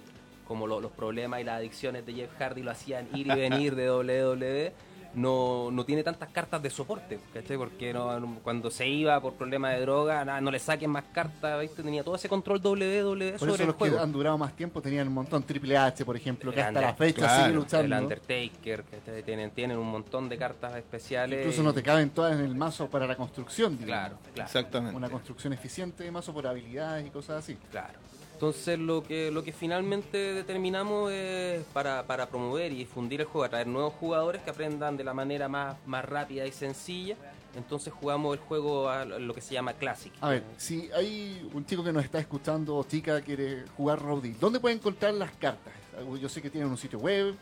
[0.47, 3.73] como lo- los problemas y las adicciones de Jeff Hardy lo hacían ir y venir
[3.73, 4.73] de WWE,
[5.13, 7.57] no, no tiene tantas cartas de soporte, ¿cachai?
[7.57, 11.03] Porque no, no- cuando se iba por problemas de droga, nada, no le saquen más
[11.13, 11.83] cartas, ¿viste?
[11.83, 13.97] Tenía todo ese control WWE Por sobre eso el los juego.
[13.97, 15.43] que han durado más tiempo tenían un montón.
[15.43, 17.95] Triple H, por ejemplo, que El hasta la fecha claro, sigue luchando.
[17.97, 21.39] El Undertaker, que tienen, tienen un montón de cartas especiales.
[21.39, 23.77] Incluso no te caben todas en el mazo para la construcción.
[23.77, 23.87] digamos.
[23.87, 24.47] Claro, claro.
[24.47, 24.95] Exactamente.
[24.95, 27.57] Una construcción eficiente de mazo por habilidades y cosas así.
[27.69, 27.99] Claro.
[28.41, 33.45] Entonces lo que lo que finalmente determinamos es para, para promover y difundir el juego,
[33.45, 37.17] atraer nuevos jugadores que aprendan de la manera más, más rápida y sencilla.
[37.55, 40.11] Entonces jugamos el juego a lo que se llama Classic.
[40.21, 44.31] A ver, si hay un chico que nos está escuchando o chica quiere jugar Rowdy,
[44.31, 45.73] ¿dónde puede encontrar las cartas?
[46.19, 47.35] Yo sé que tienen un sitio web.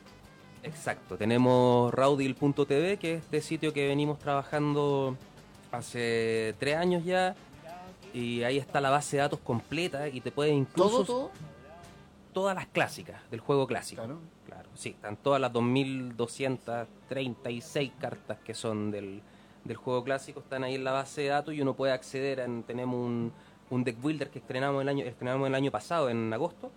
[0.63, 5.15] Exacto, tenemos raudil.tv, que es este sitio que venimos trabajando
[5.71, 7.38] hace tres años ya.
[8.13, 11.31] Y ahí está la base de datos completa y te puede incluso Todo, todo.
[12.33, 14.03] todas las clásicas del juego clásico.
[14.03, 14.19] Claro.
[14.45, 19.21] Claro, sí, están todas las 2236 cartas que son del,
[19.63, 22.39] del juego clásico, están ahí en la base de datos y uno puede acceder.
[22.39, 23.31] En, tenemos un,
[23.69, 26.71] un deck builder que estrenamos el año, estrenamos el año pasado, en agosto,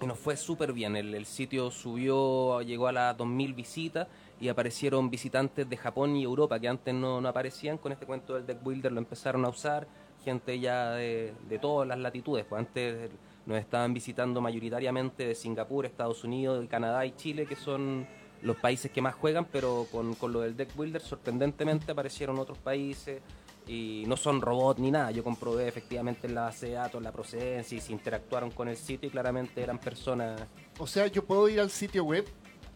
[0.00, 0.96] y nos fue súper bien.
[0.96, 4.08] El, el sitio subió, llegó a las 2000 visitas
[4.40, 7.76] y aparecieron visitantes de Japón y Europa que antes no, no aparecían.
[7.76, 9.86] Con este cuento del deck builder lo empezaron a usar
[10.24, 12.44] gente ya de, de todas las latitudes.
[12.48, 13.10] Pues antes
[13.46, 18.06] nos estaban visitando mayoritariamente de Singapur, Estados Unidos, Canadá y Chile, que son
[18.42, 22.58] los países que más juegan, pero con, con lo del deck builder sorprendentemente aparecieron otros
[22.58, 23.22] países
[23.66, 25.10] y no son robots ni nada.
[25.10, 28.76] Yo comprobé efectivamente en la base de datos la procedencia y se interactuaron con el
[28.76, 30.42] sitio y claramente eran personas.
[30.78, 32.26] O sea, yo puedo ir al sitio web,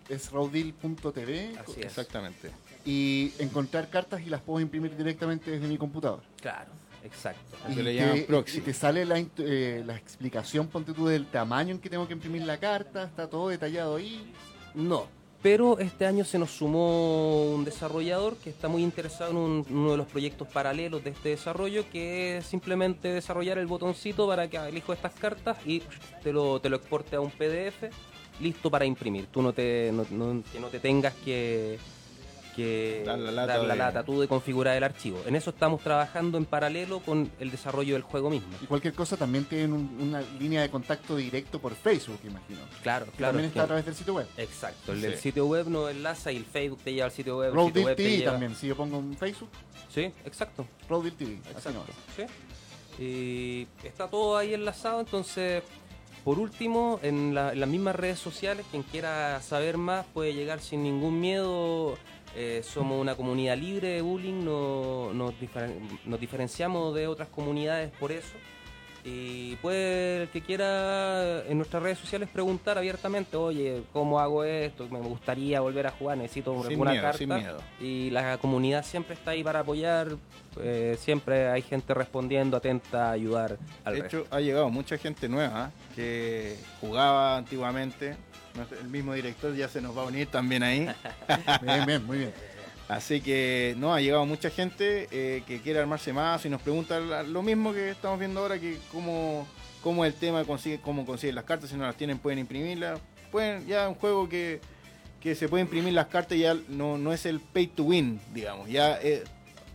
[0.08, 0.32] es
[1.80, 1.86] es.
[1.86, 2.50] Exactamente.
[2.86, 6.22] y encontrar cartas y las puedo imprimir directamente desde mi computador.
[6.40, 6.70] Claro,
[7.12, 7.56] exacto.
[7.68, 8.58] Y, le te, proxy.
[8.58, 12.12] y te sale la, eh, la explicación, ponte tú, del tamaño en que tengo que
[12.14, 14.32] imprimir la carta, está todo detallado ahí.
[14.74, 15.06] No,
[15.42, 19.90] pero este año se nos sumó un desarrollador que está muy interesado en un- uno
[19.92, 24.56] de los proyectos paralelos de este desarrollo, que es simplemente desarrollar el botoncito para que
[24.56, 25.82] elijo estas cartas y
[26.22, 27.90] te lo, te lo exporte a un PDF
[28.40, 29.26] listo para imprimir.
[29.26, 31.78] Tú no te, no, no- que no te tengas que,
[32.58, 35.20] que Dar la lata dar la de- lata tú de configurar el archivo.
[35.26, 38.48] En eso estamos trabajando en paralelo con el desarrollo del juego mismo.
[38.60, 42.58] Y cualquier cosa también tienen un- una línea de contacto directo por Facebook, imagino.
[42.82, 43.30] Claro, Que claro.
[43.32, 44.26] también es está que- a través del sitio web.
[44.36, 45.20] Exacto, el, Sí.
[45.22, 47.48] sitio web nos enlaza y el Facebook te lleva al sitio web.
[47.50, 49.50] el Roadil sitio web te TV lleva- también, si yo pongo en Facebook,
[49.94, 50.66] Sí, exacto.
[50.88, 51.38] TV.
[51.44, 51.84] así Exacto.
[52.16, 52.24] sí.
[53.02, 55.62] Y está todo ahí enlazado, entonces,
[56.24, 60.60] por último, en, la- en las mismas redes sociales, quien quiera saber más puede llegar
[60.60, 61.96] sin ningún miedo.
[62.36, 67.90] Eh, somos una comunidad libre de bullying, no, nos, diferen- nos diferenciamos de otras comunidades
[67.98, 68.34] por eso.
[69.04, 74.86] Y puede el que quiera en nuestras redes sociales preguntar abiertamente, oye, ¿cómo hago esto?
[74.90, 77.18] Me gustaría volver a jugar, necesito Sin alguna miedo, carta.
[77.18, 77.58] sin miedo.
[77.80, 80.08] Y la comunidad siempre está ahí para apoyar,
[80.60, 84.18] eh, siempre hay gente respondiendo, atenta a ayudar al De resto.
[84.18, 88.16] hecho, ha llegado mucha gente nueva que jugaba antiguamente.
[88.80, 90.88] El mismo director ya se nos va a unir también ahí.
[91.62, 92.32] Bien, bien, muy bien.
[92.88, 96.98] Así que no, ha llegado mucha gente eh, que quiere armarse más y nos pregunta
[97.00, 99.46] lo mismo que estamos viendo ahora, que cómo,
[99.82, 102.98] cómo el tema consigue, cómo consiguen las cartas, si no las tienen pueden imprimirlas.
[103.30, 104.62] Pueden, ya un juego que,
[105.20, 108.70] que se puede imprimir las cartas ya no, no es el pay to win, digamos,
[108.70, 109.22] ya eh,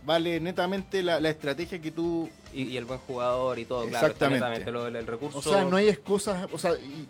[0.04, 2.28] vale netamente la, la estrategia que tú...
[2.52, 4.72] Y, y el buen jugador y todo, claro, está Exactamente.
[4.72, 5.38] lo del el recurso.
[5.38, 7.06] O sea, no hay excusas, o sea, y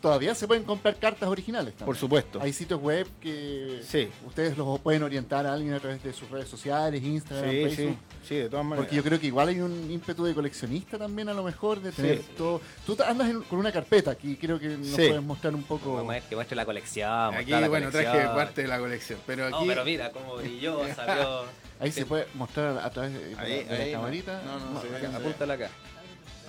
[0.00, 1.86] todavía se pueden comprar cartas originales también.
[1.86, 2.40] Por supuesto.
[2.40, 4.08] Hay sitios web que Sí.
[4.26, 7.96] ustedes los pueden orientar a alguien a través de sus redes sociales, Instagram, Sí, Facebook.
[8.22, 8.84] sí, sí, de todas maneras.
[8.86, 11.90] Porque yo creo que igual hay un ímpetu de coleccionista también a lo mejor, de
[11.90, 11.96] Sí.
[11.96, 12.60] tener todo...
[12.86, 14.94] Tú andas en- con una carpeta aquí, creo que nos Sí.
[14.96, 15.96] puedes mostrar un poco...
[15.98, 17.34] Como es que muestre la colección.
[17.34, 18.14] Aquí, la bueno, colección.
[18.14, 19.52] traje parte de la colección, pero aquí...
[19.60, 21.44] No, pero mira cómo brilló, salió.
[21.80, 23.92] Ahí se puede mostrar a través de, de Ahí, la, de la no.
[23.92, 24.42] camarita.
[24.44, 25.10] No, no, se ve acá.
[25.10, 25.70] que- Apúntala acá.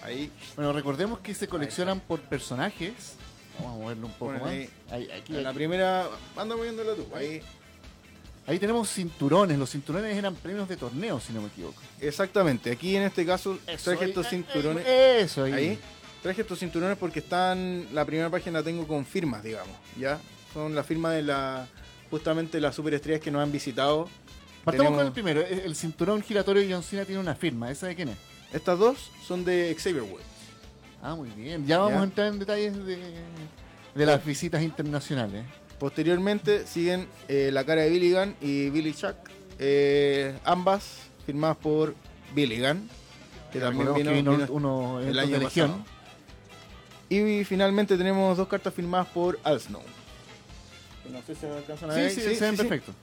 [0.02, 3.16] Ahí, Bueno, recordemos que se coleccionan por personajes.
[3.62, 4.44] Vamos a moverlo un poco más.
[4.44, 4.70] ahí.
[4.92, 5.58] Ahí, aquí, en la aquí.
[5.58, 6.08] primera...
[6.36, 7.42] Anda moviéndola tú, ahí...
[8.48, 9.60] Ahí tenemos cinturones.
[9.60, 11.80] Los cinturones eran premios de torneo, si no me equivoco.
[12.02, 14.86] Exactamente, aquí en este caso Eso, traje ahí, estos eh, cinturones.
[14.88, 15.54] eh, Eso, ahí.
[15.54, 15.80] Ahí,
[16.24, 17.86] traje estos cinturones porque están.
[17.94, 19.76] La primera página la tengo con firmas, digamos.
[20.00, 20.20] ¿Ya?
[20.52, 21.68] Son las firmas de la.
[22.10, 24.10] Justamente las superestrellas que nos han visitado.
[24.64, 25.42] Partamos Tenemos- con el primero.
[25.42, 27.70] El, el cinturón giratorio de John Cena tiene una firma.
[27.70, 28.18] ¿Esa de quién es?
[28.52, 30.24] Estas dos son de Xavier Woods.
[31.02, 31.66] Ah, muy bien.
[31.66, 32.02] Ya vamos Ya.
[32.02, 32.98] a entrar en detalles de,
[33.96, 35.46] de las visitas internacionales.
[35.80, 39.16] Posteriormente siguen eh, la cara de Billigan y Billy Chuck.
[39.60, 40.86] eh, ambas
[41.26, 41.94] firmadas por
[42.34, 42.88] Billigan.
[43.52, 45.72] Que también vino, que vino vino uno el año de Legión.
[45.72, 45.86] pasado.
[47.10, 49.82] Y finalmente tenemos dos cartas firmadas por Al Snow.
[51.12, 52.12] No sé si alcanzan a Sí, ver.
[52.12, 52.94] sí, se ven perfecto.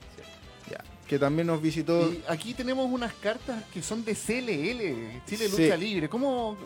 [1.07, 2.11] Que también nos visitó.
[2.11, 5.61] Y aquí tenemos unas cartas que son de CLL, Chile Sí.
[5.63, 6.09] Lucha Libre.
[6.09, 6.57] ¿Cómo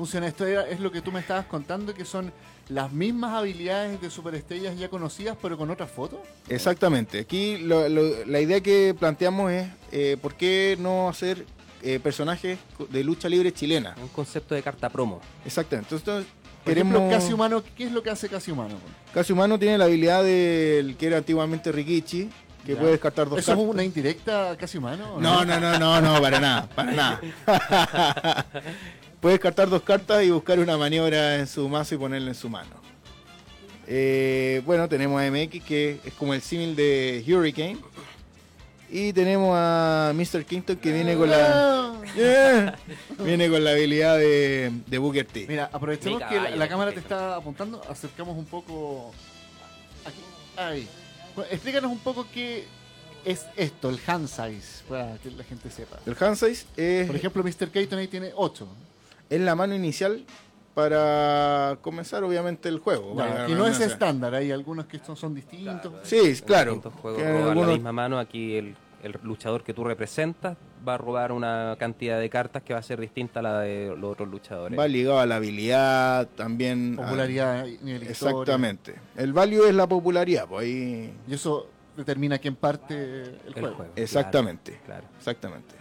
[0.00, 0.46] funciona esto?
[0.46, 2.32] Era- Es lo que tú me estabas contando, que son
[2.70, 6.20] las mismas habilidades de superestrellas ya conocidas, pero con otras fotos.
[6.48, 7.18] Exactamente.
[7.20, 11.44] Aquí lo- lo- la idea que planteamos es eh, por qué no hacer
[11.82, 12.58] eh, personajes
[12.90, 13.94] de lucha libre chilena.
[14.00, 15.20] Un concepto de carta promo.
[15.44, 15.94] Exactamente.
[15.94, 16.26] Entonces
[16.64, 16.94] Por queremos.
[16.96, 18.76] ejemplo, Casi Humano, ¿qué es lo que hace Casi Humano?
[19.14, 22.28] Casi Humano tiene la habilidad del que era antiguamente Rikichi,
[22.66, 22.78] que Ya.
[22.78, 23.74] puede descartar dos ¿Eso es cartas.
[23.74, 25.16] una indirecta a Casi Humano?
[25.18, 27.20] No, no, no, no, no, para nada, para nada.
[29.20, 32.48] Puede descartar dos cartas y buscar una maniobra en su mazo y ponerla en su
[32.48, 32.80] mano.
[33.86, 37.78] Eh, bueno, tenemos a MX que es como el símil de Hurricane.
[38.88, 40.44] Y tenemos a Mr.
[40.44, 41.92] Kingston que viene con la.
[42.16, 42.78] Yeah.
[43.22, 45.46] viene con la habilidad de, de Booker T.
[45.46, 49.12] Mira, aprovechemos que la, cámara te está apuntando, acercamos un poco.
[50.04, 50.20] Aquí,
[50.56, 50.88] ahí.
[51.36, 52.64] Bueno, explícanos un poco qué
[53.24, 55.98] es esto, el hand size, para que la gente sepa.
[56.04, 57.70] El hand size es, Por ejemplo, Mr.
[57.70, 58.66] Keaton ahí tiene 8.
[59.30, 60.24] Es la mano inicial
[60.74, 63.16] para comenzar, obviamente, el juego.
[63.46, 65.92] que no es estándar, hay algunos que son, son distintos.
[66.02, 66.74] Sí, claro.
[66.74, 68.18] distintos juegos la misma mano.
[68.18, 72.72] Aquí el, el luchador que tú representas va a robar una cantidad de cartas que
[72.72, 74.78] va a ser distinta a la de los otros luchadores.
[74.78, 76.96] Va ligado a la habilidad, también.
[76.98, 78.10] a- Popularidad, nivel historia.
[78.40, 78.94] Exactamente.
[79.16, 81.12] El value es la popularidad, pues ahí.
[81.28, 83.74] Y eso determina quién parte el, El juego.
[83.76, 83.92] juego.
[83.96, 84.80] Exactamente.
[84.86, 85.04] Claro.
[85.18, 85.74] Exactamente.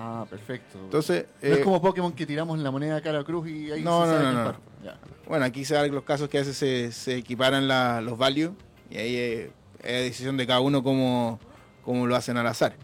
[0.00, 0.78] Ah, perfecto.
[0.78, 3.82] Entonces, no es eh, como Pokémon que tiramos la moneda cara o cruz y ahí
[3.82, 4.56] No, se no, no, no.
[4.84, 4.96] Ya.
[5.26, 8.50] bueno, aquí se dan los casos que a veces se, se equiparan la- los values
[8.90, 9.50] y ahí eh,
[9.82, 11.40] es decisión de cada uno cómo,
[11.82, 12.74] cómo lo hacen al azar.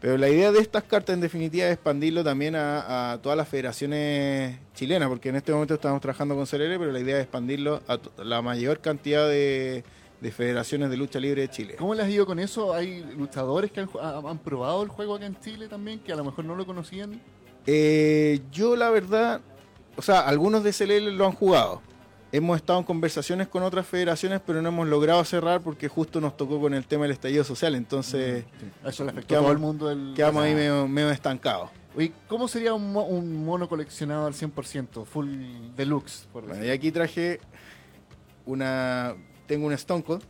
[0.00, 3.46] Pero la idea de estas cartas en definitiva es expandirlo también a, a todas las
[3.46, 7.80] federaciones chilenas, porque en este momento estamos trabajando con CLL, pero la idea es expandirlo
[7.86, 9.84] a la mayor cantidad de,
[10.22, 11.74] de federaciones de lucha libre de Chile.
[11.76, 12.72] ¿Cómo les ido con eso?
[12.72, 16.44] ¿Hay luchadores que han, probado el juego acá en Chile también, que a lo mejor
[16.44, 17.20] no lo conocían?
[17.66, 19.40] Eh, yo la verdad,
[19.96, 21.82] o sea, algunos de CLL lo han jugado.
[22.30, 26.36] Hemos estado en conversaciones con otras federaciones, pero no hemos logrado cerrar porque justo nos
[26.36, 27.74] tocó con el tema del estallido social.
[27.74, 28.66] Entonces, Sí.
[28.88, 29.88] Eso le afectó a Quedamos- todo el mundo.
[29.88, 30.54] del- quedamos ahí Ah.
[30.54, 31.68] medio, medio estancados.
[31.94, 35.04] Oye, ¿cómo sería un, mo- un mono coleccionado al 100%?
[35.04, 35.28] Full
[35.76, 37.38] deluxe, por Bueno, y aquí traje
[38.46, 39.14] una.
[39.52, 40.22] Tengo un Stone Cold,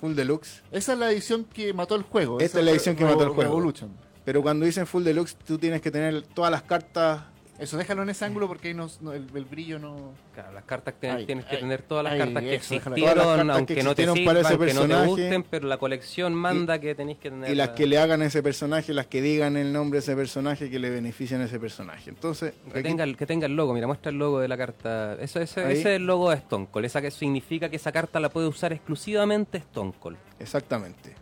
[0.00, 0.62] full deluxe.
[0.70, 2.38] Esa es la edición que mató el juego.
[2.38, 3.56] Esta esa es la edición que mató el juego.
[3.56, 3.90] Revolution.
[4.24, 7.22] Pero cuando dicen full deluxe, tú tienes que tener todas las cartas
[7.60, 10.14] Eso déjalo en ese ángulo porque ahí no, no- el, el brillo no.
[10.34, 13.74] Claro, las cartas tienes, que tener todas las cartas que eso, existieron, las cartas aunque
[13.74, 16.94] que no te sirvan, para ese que no te gusten, pero la colección manda que
[16.94, 17.50] tenéis que tener.
[17.50, 20.16] Y las que le hagan a ese personaje, las que digan el nombre de ese
[20.16, 22.08] personaje que le benefician a ese personaje.
[22.08, 24.56] Entonces, Que aquí- tenga, el- que tenga el logo, mira, muestra el logo de la
[24.56, 25.14] carta.
[25.20, 26.86] Eso, ese, ese es el logo de Stone Cold.
[26.86, 30.16] Esa que significa que esa carta la puede usar exclusivamente Stone Cold.
[30.38, 31.14] exactamente.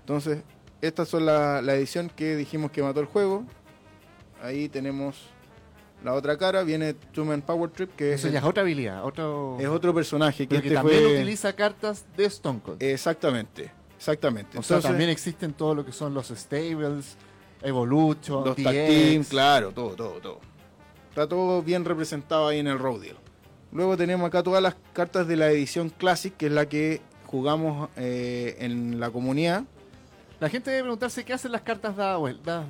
[0.00, 0.42] Entonces,
[0.80, 3.44] estas son la, la edición que dijimos que mató el juego.
[4.42, 5.28] Ahí tenemos
[6.04, 9.04] la otra cara, viene Two Man Power Trip, que es, Eso ya es otra habilidad,
[9.04, 9.56] otro.
[9.60, 11.14] es otro personaje que este también fue...
[11.16, 12.82] utiliza cartas de Stone Cold.
[12.82, 14.58] Exactamente, exactamente.
[14.58, 17.16] o sea, también existen todo lo que son los stables,
[17.62, 20.40] Evolution, los tag claro, todo, todo, todo.
[21.10, 23.16] Está todo bien representado ahí en el Road Deal.
[23.72, 27.90] Luego tenemos acá todas las cartas de la edición Classic, que es la que jugamos
[27.96, 29.64] eh, en la comunidad.
[30.40, 32.66] La gente debe preguntarse qué hacen las cartas dadas vueltas,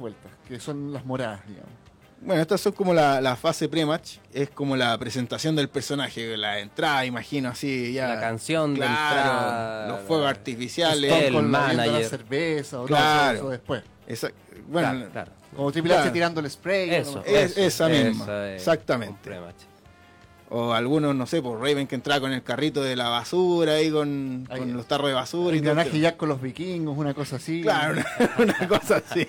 [0.49, 1.80] que son las moradas, digamos.
[2.23, 6.59] Bueno, estas son como la, la fase pre-match, es como la presentación del personaje, la
[6.59, 8.09] entrada, imagino, así ya.
[8.09, 11.11] La canción de claro, entrada, los fuegos artificiales.
[11.11, 12.03] El bebiendo manager.
[12.03, 13.33] la cerveza o Claro.
[13.33, 13.83] no, eso después.
[14.07, 14.31] Esa-
[14.69, 15.33] bueno, Claro, claro.
[15.57, 16.91] Como Triple H tirando el spray.
[16.91, 17.23] Eso, ¿no?
[17.25, 19.31] Es- eso, esa misma, eso es exactamente.
[20.51, 23.91] o algunos, no sé, por Raven que entraba con el carrito de la basura ahí
[23.91, 24.59] con, Ahí.
[24.59, 25.83] con los tarros de basura y Un todo.
[25.97, 27.63] ya con los vikingos, una cosa así.
[27.63, 28.07] Claro, una,
[28.59, 29.27] una cosa así.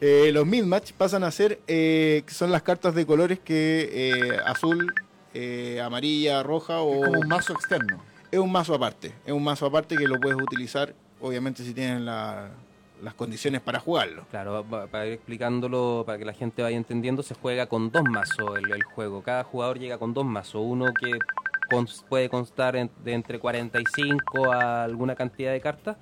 [0.00, 4.38] Eh, los mid-match pasan a ser, eh, que son las cartas de colores que eh,
[4.46, 4.92] azul,
[5.34, 7.02] eh, amarilla, roja o...
[7.04, 8.02] Es como un mazo externo.
[8.30, 12.00] Es un mazo aparte, es un mazo aparte que lo puedes utilizar, obviamente si tienes
[12.00, 12.50] la-
[13.02, 14.24] las condiciones para jugarlo.
[14.30, 18.04] Claro, pa- para ir explicándolo, para que la gente vaya entendiendo, se juega con dos
[18.04, 19.22] mazos el, el juego.
[19.22, 20.62] Cada jugador llega con dos mazos.
[20.64, 21.18] Uno que
[21.70, 25.96] cons- puede constar en- de entre 45 a alguna cantidad de cartas.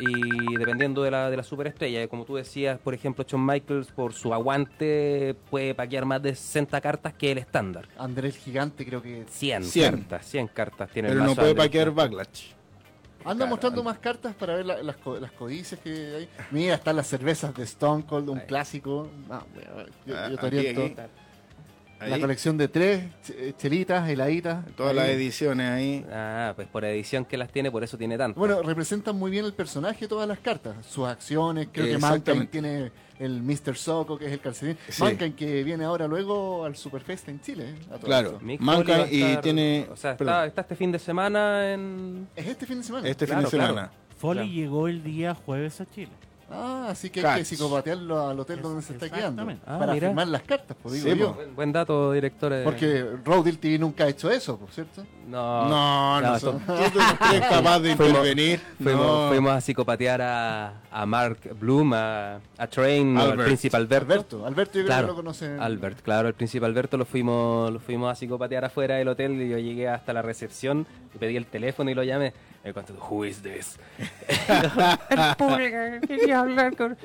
[0.00, 4.14] Y dependiendo de la, de la superestrella, como tú decías, por ejemplo, Shawn Michaels, por
[4.14, 7.86] su aguante, puede paquear más de 60 cartas que el estándar.
[7.98, 9.26] Andrés Gigante creo que...
[9.28, 9.90] 100, 100.
[9.98, 12.52] cartas, 100 cartas tiene el Pero no puede Andrés paquear backlash.
[13.22, 13.90] Anda Claro, mostrando anda.
[13.92, 16.28] más cartas para ver la- las, co- las codicias que hay.
[16.50, 18.46] Mira, están las cervezas de Stone Cold, un Ahí.
[18.46, 19.08] clásico.
[19.28, 19.42] Ah,
[20.06, 20.84] yo, Ah, yo te oriento.
[20.84, 20.94] aquí.
[22.00, 24.64] Ahí, colección de tres, ch- chelitas, heladitas.
[24.76, 24.96] todas Ahí.
[24.96, 26.06] las ediciones ahí.
[26.10, 28.38] Ah, pues por edición que las tiene, por eso tiene tanto.
[28.40, 31.68] Bueno, representan muy bien el personaje todas las cartas, sus acciones.
[31.72, 33.76] Creo que Mankind tiene el Mr.
[33.76, 34.78] Soco, que es el calcetín.
[34.88, 35.02] Sí.
[35.02, 37.64] Mankind que viene ahora luego al Superfest en Chile.
[37.68, 38.38] eh, a todo Claro.
[38.40, 42.28] Mankind y tiene- O sea, está, está este fin de semana en.
[42.34, 43.06] Es este fin de semana.
[43.08, 43.74] Este Claro, fin de claro.
[43.74, 43.92] semana.
[44.16, 44.54] Foley Claro.
[44.60, 46.12] llegó el día jueves a Chile.
[46.52, 49.42] Ah, así que hay que psicopatearlo al hotel donde se está quedando.
[49.66, 50.08] Ah, para mira.
[50.08, 51.34] firmar las cartas, pues digo Sí, yo.
[51.34, 52.52] Buen, buen dato, director.
[52.52, 52.62] eh.
[52.64, 55.04] Porque Roadil TV nunca ha hecho eso, por cierto.
[55.28, 58.60] No, No, no, no, son- esto- ¿Tú no crees capaz de Fuimos- intervenir?
[58.82, 59.28] Fuimos, No.
[59.28, 64.04] fuimos a psicopatear a, a Mark Bloom, a, a Train, al príncipe Alberto.
[64.12, 65.60] Alberto, Alberto yo creo Claro, que lo conocen.
[65.60, 69.48] Albert, claro, el príncipe Alberto lo fuimos, lo fuimos a psicopatear afuera del hotel y
[69.48, 72.32] yo llegué hasta la recepción y pedí el teléfono y lo llamé.
[72.64, 73.78] Me contestó, Who is this?
[74.28, 76.96] el público quería hablar con...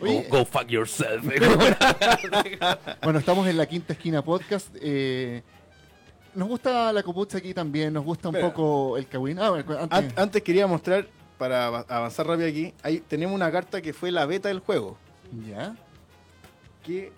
[0.00, 1.24] Go, go fuck yourself.
[3.02, 4.68] Bueno, estamos en la quinta esquina podcast.
[4.80, 5.42] eh,
[6.34, 8.52] nos gusta la copucha aquí también, nos gusta un Espera.
[8.52, 9.38] poco el Kawin.
[9.38, 11.06] Ah, bueno, antes, An- Antes quería mostrar,
[11.38, 14.96] para av- avanzar rápido aquí, ahí tenemos una carta que fue la beta del juego.
[15.46, 15.76] ya.
[16.82, 17.12] Que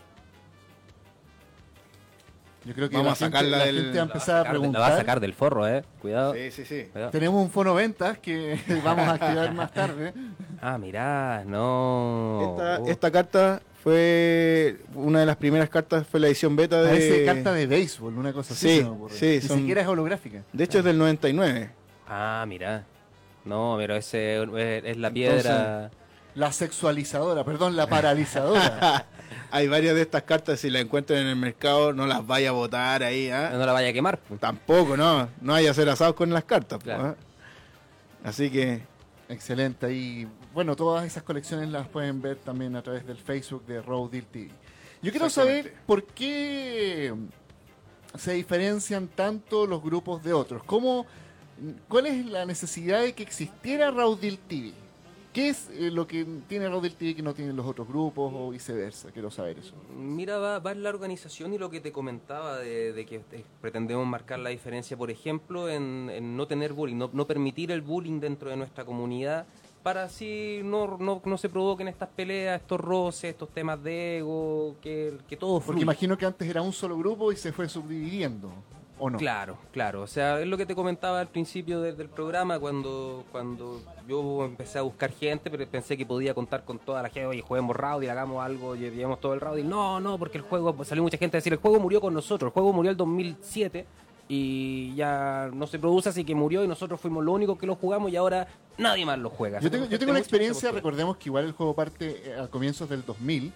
[2.66, 4.12] Yo creo que Vamos la, a gente, sacarla la del- gente va a La va
[4.12, 4.98] a empezar a sacar de- La va a preguntar.
[4.98, 5.84] sacar del forro, eh.
[6.02, 6.34] Cuidado.
[6.34, 6.84] Sí, sí, sí.
[6.92, 7.10] cuidado.
[7.12, 10.12] Tenemos un fono ventas que vamos a activar más tarde.
[10.60, 12.40] Ah, mirá, no.
[12.58, 16.88] Esta, Uh, esta carta fue una de las primeras cartas, fue la edición beta de.
[16.88, 18.78] Parece carta de béisbol, una cosa así.
[18.78, 19.14] Sí, me ocurre.
[19.14, 20.42] sí, Ni son- siquiera es holográfica.
[20.52, 21.70] De hecho, es del 99.
[22.08, 22.84] Ah, mirá.
[23.44, 25.90] No, pero ese es, es la piedra.
[26.36, 29.06] La sexualizadora, perdón, la paralizadora.
[29.50, 32.52] Hay varias de estas cartas, si las encuentran en el mercado, no las vaya a
[32.52, 33.30] botar ahí.
[33.30, 33.50] ¿ah?
[33.52, 34.18] no la vaya a quemar.
[34.18, 34.38] pues.
[34.38, 35.28] Tampoco, no.
[35.40, 36.78] No hay que hacer asados con las cartas.
[36.78, 37.16] pues, Claro.
[37.18, 38.28] ¿ah?
[38.28, 38.82] Así que,
[39.28, 39.92] Excelente.
[39.92, 44.10] Y bueno, todas esas colecciones las pueden ver también a través del Facebook de Road
[44.10, 44.50] Deal TV.
[45.02, 47.12] Yo quiero saber por qué
[48.16, 50.62] se diferencian tanto los grupos de otros.
[50.64, 51.06] ¿Cómo,
[51.88, 54.72] ¿Cuál es la necesidad de que existiera Road Deal TV?
[55.36, 58.32] ¿Qué es eh, lo que tiene Road Deal TV que no tienen los otros grupos
[58.34, 59.10] o viceversa?
[59.12, 59.74] Quiero saber eso.
[59.94, 63.44] Mira, va, va en la organización y lo que te comentaba de, de que eh,
[63.60, 67.82] pretendemos marcar la diferencia, por ejemplo, en, en no tener bullying, no, no permitir el
[67.82, 69.44] bullying dentro de nuestra comunidad
[69.82, 74.74] para así no, no, no se provoquen estas peleas, estos roces, estos temas de ego,
[74.80, 75.82] que, que todo Porque fluya.
[75.82, 78.50] imagino que antes era un solo grupo y se fue subdividiendo.
[78.98, 79.18] ¿O no?
[79.18, 80.02] Claro, claro.
[80.02, 84.44] O sea, es lo que te comentaba al principio de- del programa, cuando, cuando yo
[84.44, 87.76] empecé a buscar gente, pero pensé que podía contar con toda la gente, oye, juguemos
[87.76, 89.62] Rowdy, hagamos algo, lle- llevemos todo el Rowdy.
[89.64, 92.14] No, no, porque el juego, pues, salió mucha gente a decir, el juego murió con
[92.14, 93.86] nosotros, el juego murió el 2007
[94.28, 97.76] y ya no se produce, así que murió y nosotros fuimos los únicos que lo
[97.76, 99.60] jugamos y ahora nadie más lo juega.
[99.60, 102.88] Yo tengo, yo tengo una experiencia, recordemos que igual el juego parte eh, a comienzos
[102.88, 103.52] del 2000,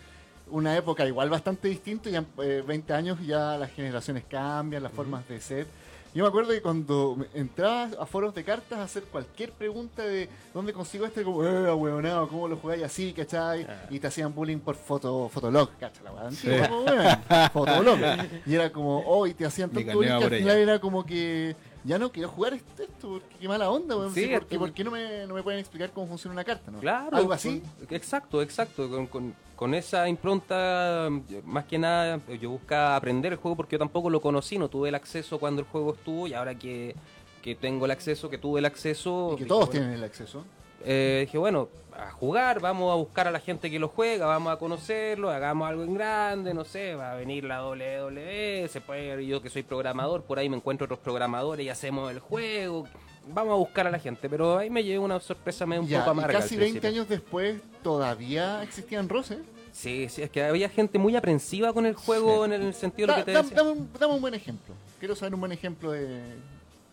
[0.50, 5.26] una época igual bastante distinta, ya eh, 20 años ya las generaciones cambian, las formas
[5.28, 5.66] de ser.
[6.12, 10.02] Yo me acuerdo que cuando me- entraba a foros de cartas a hacer cualquier pregunta
[10.02, 13.64] de dónde consigo este, como, eh, huevonao, ¿cómo lo jugáis así, cachai?
[13.90, 17.98] Y te hacían bullying por foto, fotolog, cachai, la antigua, como, weón, fotolog.
[18.44, 21.54] Y era como, oh, y te hacían tanto bullying que al final era como que
[21.84, 24.12] ya no quiero jugar esto, esto, porque qué mala onda, weón.
[24.14, 26.44] Sí, Sí, porque, esto- ¿Por qué no me, no me pueden explicar cómo funciona una
[26.44, 26.78] carta, no?
[26.80, 27.16] Claro.
[27.16, 27.60] Algo así.
[27.86, 28.88] con- exacto, exacto.
[28.90, 31.08] Con, con- con esa impronta,
[31.44, 34.88] más que nada, yo buscaba aprender el juego porque yo tampoco lo conocí, no tuve
[34.88, 36.94] el acceso cuando el juego estuvo y ahora que,
[37.42, 39.32] que tengo el acceso, que tuve el acceso...
[39.34, 40.44] Y que todos bueno, tienen el acceso.
[40.84, 41.68] eh, dije, bueno,
[42.08, 45.68] a jugar, vamos a buscar a la gente que lo juega, vamos a conocerlo, hagamos
[45.68, 49.62] algo en grande, no sé, va a venir la WWE, se puede, yo que soy
[49.62, 52.86] programador, por ahí me encuentro otros programadores y hacemos el juego,
[53.32, 55.98] vamos a buscar a la gente, pero ahí me llevé una sorpresa medio un Ya,
[56.00, 56.40] poco amarga.
[56.40, 56.88] casi 20 principio.
[56.90, 59.38] años después todavía existían roces.
[59.72, 63.12] Sí, sí, es que había gente muy aprensiva con el juego en el sentido de
[63.12, 63.56] lo que te da- decía.
[63.56, 64.74] dame, un, dame un buen ejemplo.
[64.98, 66.20] Quiero saber un buen ejemplo de.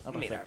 [0.05, 0.43] al Mira.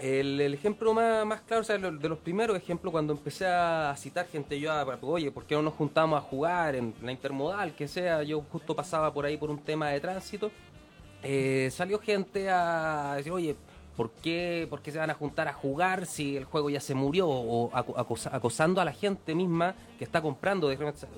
[0.00, 3.94] El, el ejemplo más, más claro, o sea, de los primeros ejemplos, cuando empecé a
[3.96, 7.74] citar gente, yo, a, oye, ¿por qué no nos juntamos a jugar en la intermodal,
[7.74, 8.22] que sea?
[8.22, 10.50] Yo justo pasaba por ahí por un tema de tránsito,
[11.22, 13.56] eh, salió gente a decir, oye,
[13.96, 16.94] ¿por qué, ¿por qué se van a juntar a jugar si el juego ya se
[16.94, 17.28] murió?
[17.28, 20.70] O acosando a la gente misma que está comprando,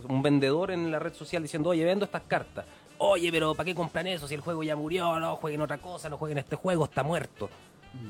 [0.08, 2.64] un vendedor en la red social diciendo, oye, vendo estas cartas.
[2.96, 5.18] Oye, pero ¿para qué compran eso si el juego ya murió?
[5.20, 7.50] No, jueguen otra cosa, no jueguen este juego, está muerto.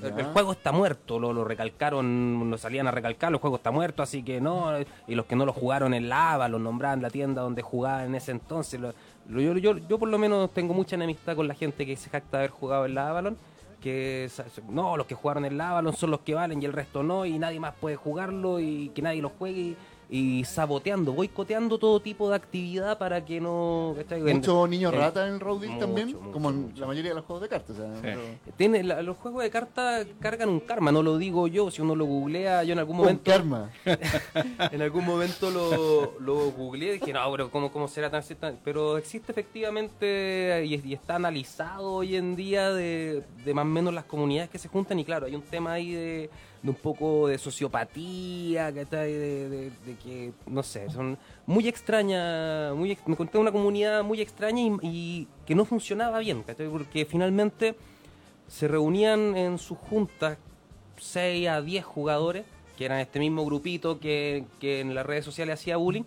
[0.03, 4.03] El, juego está muerto, lo, lo recalcaron, lo salían a recalcar, el juego está muerto,
[4.03, 4.73] así que no,
[5.09, 8.15] y los que no lo jugaron en Lava, lo nombraban la tienda donde jugaban en
[8.15, 8.79] ese entonces.
[8.81, 8.93] lo-
[9.29, 12.39] yo, yo, yo por lo menos tengo mucha enemistad con la gente que se jacta
[12.39, 13.37] de haber jugado en la Avalon,
[13.81, 14.29] que
[14.69, 17.25] no, los que jugaron en la Avalon son los que valen y el resto no,
[17.25, 19.61] y nadie más puede jugarlo y que nadie lo juegue.
[19.61, 19.77] Y,
[20.13, 23.95] y saboteando, boicoteando todo tipo de actividad para que no...
[24.25, 26.81] Muchos niños rata en el Road Deal mucho, también, mucho, como en mucho.
[26.81, 27.77] la mayoría de los juegos de cartas.
[27.79, 28.21] o sea, pero-
[28.57, 31.95] Tiene, la- los juegos de cartas cargan un karma, no lo digo yo, si uno
[31.95, 33.71] lo googlea, yo en algún Un momento karma.
[34.73, 38.59] en algún momento lo, lo googleé y dije, no, pero ¿cómo, cómo será tan, tan-?"
[38.65, 43.95] Pero existe efectivamente y, y está analizado hoy en día de, de más o menos
[43.95, 46.31] las comunidades que se juntan y claro, hay un tema ahí de,
[46.63, 52.97] de un poco de sociopatía, que de, de- que, no sé, son muy extrañas, muy,
[53.07, 56.69] me encontré una comunidad muy extraña y, y que no funcionaba bien, ¿cachai?
[56.69, 57.75] porque finalmente
[58.47, 60.37] se reunían en sus juntas
[60.99, 62.45] 6 a 10 jugadores,
[62.77, 66.03] que eran este mismo grupito que, que en las redes sociales hacía bullying,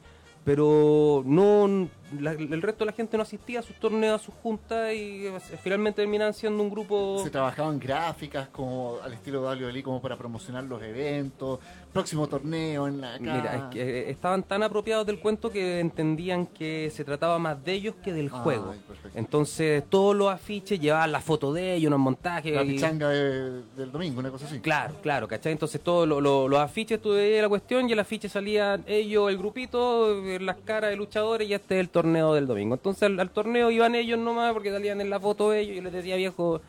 [0.46, 1.88] pero no
[2.20, 5.28] la- el resto de la gente no asistía a sus torneos, a sus juntas y
[5.28, 7.20] eh, finalmente terminaban siendo un grupo...
[7.24, 11.60] Se trabajaban gráficas como al estilo de WWE como para promocionar los eventos,
[11.92, 13.20] próximo torneo en la acá.
[13.36, 17.64] Mira, es que eh, estaban tan apropiados del cuento que entendían que se trataba más
[17.64, 18.74] de ellos que del juego.
[18.88, 19.18] perfecto.
[19.18, 22.54] Entonces todos los afiches llevaban la foto de ellos, unos montajes.
[22.56, 24.60] la y- pichanga de- del domingo, una cosa así.
[24.60, 25.52] Claro, claro, ¿cachai?
[25.52, 29.30] Entonces todos lo- lo- los afiches, tú veías la cuestión y el afiche salían ellos,
[29.30, 32.76] el grupito, las caras de luchadores y este es el torneo del domingo.
[32.76, 35.94] Entonces al, al torneo iban ellos nomás porque salían en la foto ellos y les
[35.94, 36.62] decía viejo...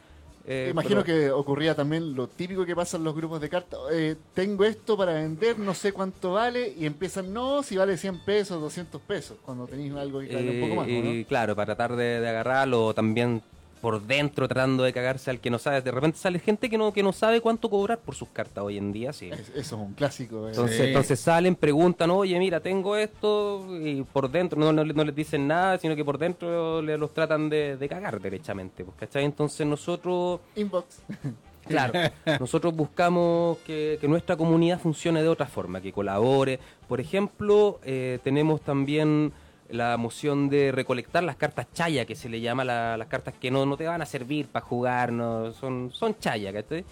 [0.47, 3.81] eh, Imagino pero- que ocurría también lo típico que pasa en los grupos de cartas.
[3.93, 8.25] eh, tengo esto para vender, no sé cuánto vale, y empiezan, no, si vale 100
[8.25, 11.27] pesos, 200 pesos, cuando tenéis algo que vale un poco más, ¿no?
[11.27, 13.43] claro, para tratar de, de agarrarlo, también
[13.85, 15.83] por dentro tratando de cagarse al que no sabe.
[15.83, 18.79] De repente sale gente que no, que no sabe cuánto cobrar por sus cartas hoy
[18.79, 19.29] en día, sí.
[19.31, 20.47] Es- eso es un clásico.
[20.47, 20.53] eh.
[20.53, 20.83] Entonces, Sí.
[20.85, 25.47] entonces salen, preguntan, oye, mira, tengo esto, y por dentro no, no, no les dicen
[25.47, 29.25] nada, sino que por dentro le- los tratan de, de cagar derechamente, pues, ¿cachai?
[29.27, 31.03] Entonces nosotros, Inbox.
[31.69, 31.93] claro,
[32.41, 36.59] nosotros buscamos que, que nuestra comunidad funcione de otra forma, que colabore.
[36.89, 39.33] Por ejemplo, eh, tenemos también
[39.75, 43.51] la moción de recolectar las cartas chaya, que se le llama la- las cartas que
[43.51, 46.85] no, no te van a servir para jugar, no, son, son chaya, ¿cachai?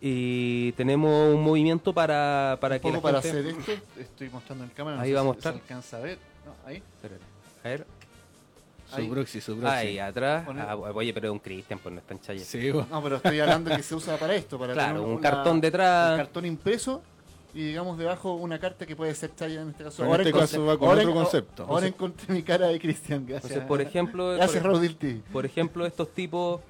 [0.00, 3.40] Y tenemos un movimiento para, para Un que la poco para gente...
[3.50, 4.96] hacer esto, estoy mostrando en cámara.
[4.96, 5.54] no Ahí sé va a si mostrar.
[5.54, 6.18] Se alcanza a ver.
[6.46, 6.76] No, ahí.
[6.76, 7.24] Espérate.
[7.64, 7.86] A ver.
[8.92, 9.04] Ahí.
[9.06, 9.76] Su proxy, su proxy.
[9.76, 10.46] Ahí atrás.
[10.56, 12.44] Ah, oye, pero es un Cristian, pues no está en chaya.
[12.44, 12.70] Sí.
[12.90, 16.12] No, pero estoy hablando que se usa para esto, para Claro, tener un cartón detrás.
[16.12, 17.02] Un cartón impreso
[17.54, 20.04] y digamos debajo una carta que puede ser chaya en este caso.
[20.04, 21.64] En este encon- caso va con ahora otro en- concepto.
[21.68, 23.44] Ahora encontré mi cara de Cristian, gracias.
[23.52, 25.20] Entonces, por ejemplo, Gracias, por, TV.
[25.32, 26.60] por ejemplo, estos tipos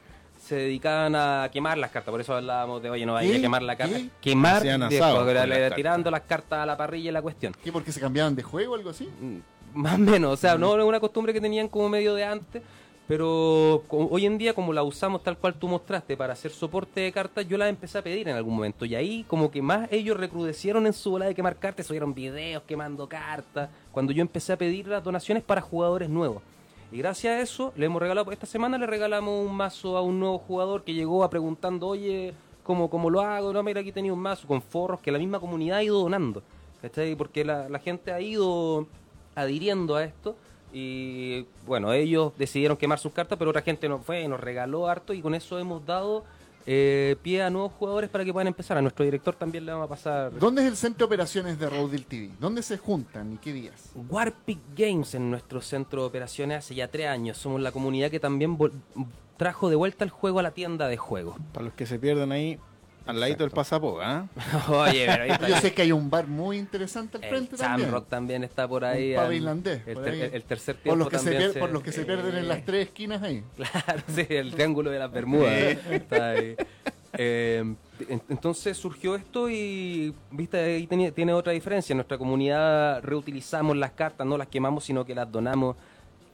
[0.40, 3.38] se dedicaban a quemar las cartas, por eso hablábamos de, oye, no vaya ¿Qué?
[3.38, 3.96] a quemar la carta.
[3.96, 4.08] ¿Qué?
[4.20, 7.54] Quemar, asado las tirando las cartas a la parrilla y la cuestión.
[7.62, 7.72] ¿Qué?
[7.72, 9.08] ¿Porque se cambiaban de juego o algo así?
[9.20, 9.38] Mm,
[9.74, 12.62] Más o menos, o sea, no es una costumbre que tenían como medio de antes,
[13.08, 17.10] pero hoy en día como la usamos tal cual tú mostraste para hacer soporte de
[17.10, 20.18] cartas, yo la empecé a pedir en algún momento y ahí como que más ellos
[20.18, 24.58] recrudecieron en su bola de quemar cartas, subieron videos quemando cartas, cuando yo empecé a
[24.58, 26.42] pedir las donaciones para jugadores nuevos.
[26.92, 30.20] Y gracias a eso le hemos regalado, esta semana le regalamos un mazo a un
[30.20, 33.54] nuevo jugador que llegó a preguntando, oye, ¿cómo, cómo lo hago?
[33.54, 36.42] No, mira, aquí tenía un mazo con forros que la misma comunidad ha ido donando.
[36.82, 37.16] ¿Cachai?
[37.16, 38.86] Porque la, la gente ha ido
[39.34, 40.36] adhiriendo a esto
[40.80, 44.86] y bueno, ellos decidieron quemar sus cartas, pero otra gente nos fue y nos regaló
[44.86, 46.24] harto y con eso hemos dado
[46.66, 48.78] eh, pie a nuevos jugadores para que puedan empezar.
[48.78, 51.68] A nuestro director también le vamos a pasar ¿Dónde es el centro de operaciones de
[51.68, 52.30] Rodil TV?
[52.38, 53.90] ¿Dónde se juntan y qué días?
[54.08, 57.38] Warpic Games en nuestro centro de operaciones hace ya tres años.
[57.38, 58.56] Somos la comunidad que también
[59.36, 61.36] trajo de vuelta el juego a la tienda de juegos.
[61.52, 62.60] Para los que se pierden ahí,
[63.08, 64.26] al ladito del pasapo, ¿ah?
[64.68, 67.56] Oye, pero ahí está Yo sé que hay un bar muy interesante al el frente
[67.56, 67.88] también.
[67.88, 69.16] Samrock también está por ahí.
[69.16, 71.82] Un irlandés, El, ter- el- el tercer tiempo Por los, que se también por los
[71.82, 73.42] que se pierden en las tres esquinas ahí.
[73.56, 75.52] Claro, sí, el triángulo de las Bermudas.
[75.90, 76.56] Está ahí.
[77.14, 77.64] Eh,
[78.08, 81.92] en- entonces surgió esto y, viste, ahí tenía- tiene otra diferencia.
[81.94, 85.76] En nuestra comunidad reutilizamos las cartas, no las quemamos, sino que las donamos.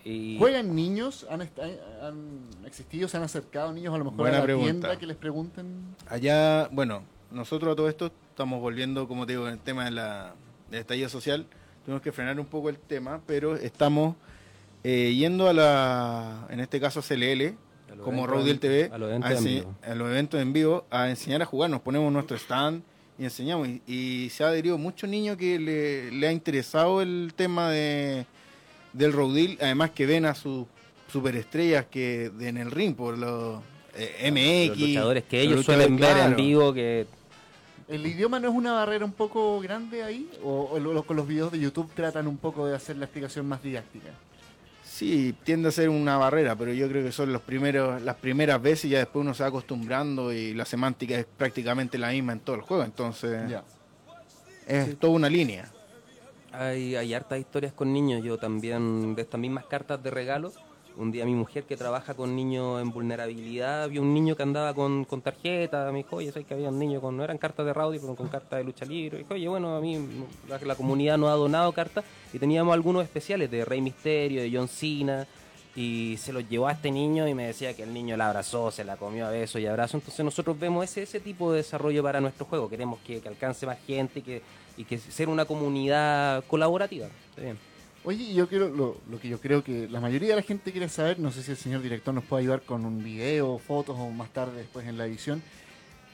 [0.04, 1.26] Y ¿Juegan niños?
[1.30, 3.08] ¿Han, est- han existido?
[3.08, 4.70] ¿Se han acercado niños a lo mejor Buena a la pregunta.
[4.70, 5.66] tienda que les pregunten?
[6.08, 9.92] Allá, bueno, nosotros a todo esto estamos volviendo, como te digo, en el tema de
[9.92, 10.34] la,
[10.70, 11.46] del estallido social.
[11.84, 14.14] Tuvimos que frenar un poco el tema, pero estamos
[14.82, 17.54] eh, yendo a la, en este caso a CLL,
[17.92, 19.74] A como en- TV, a los eventos a, en ense- vivo.
[19.82, 21.70] a los eventos en vivo, a enseñar a jugar.
[21.70, 22.82] Nos ponemos nuestro stand
[23.18, 23.68] y enseñamos.
[23.68, 28.26] Y, y se ha adherido mucho niño que le, le ha interesado el tema de,
[28.94, 30.66] del Rodil, además que ven a sus
[31.12, 33.60] superestrellas que de- en el ring por los
[33.96, 34.68] eh, MX.
[34.70, 37.06] los luchadores que los ellos luchadores, suelen ver en vivo que
[37.86, 40.26] ¿El idioma no es una barrera un poco grande ahí?
[40.42, 43.46] ¿O, o lo- con los videos de YouTube tratan un poco de hacer la explicación
[43.46, 44.08] más didáctica?
[44.84, 48.62] Sí, tiende a ser una barrera, pero yo creo que son los primeros, las primeras
[48.62, 52.32] veces y ya después uno se va acostumbrando y la semántica es prácticamente la misma
[52.32, 53.64] en todo el juego, entonces Ya.
[54.66, 55.68] es toda una línea.
[56.58, 58.22] Hay, hay hartas historias con niños.
[58.22, 60.52] Yo también, de estas mismas cartas de regalo,
[60.96, 64.74] un día mi mujer que trabaja con niños en vulnerabilidad, vio un niño que andaba
[64.74, 67.66] con, con tarjeta, me dijo, oye, ¿sabes que había un niño con, no eran cartas
[67.66, 69.18] de pero con cartas de lucha libre?
[69.18, 69.98] Dijo, oye, bueno, a mí
[70.48, 74.50] la, la comunidad nos ha donado cartas y teníamos algunos especiales de Rey Misterio, de
[74.52, 75.26] John Cena,
[75.76, 78.70] y se los llevó a este niño y me decía que el niño la abrazó,
[78.70, 79.94] se la comió a besos y abrazos.
[79.94, 82.68] Entonces nosotros vemos ese, ese tipo de desarrollo para nuestro juego.
[82.68, 84.42] Queremos que, que alcance más gente y que,
[84.76, 87.08] y que ser una comunidad colaborativa.
[87.36, 87.58] Bien.
[88.06, 90.90] Oye, yo quiero, lo, lo que yo creo que la mayoría de la gente quiere
[90.90, 94.10] saber, no sé si el señor director nos puede ayudar con un video, fotos o
[94.10, 95.42] más tarde después en la edición,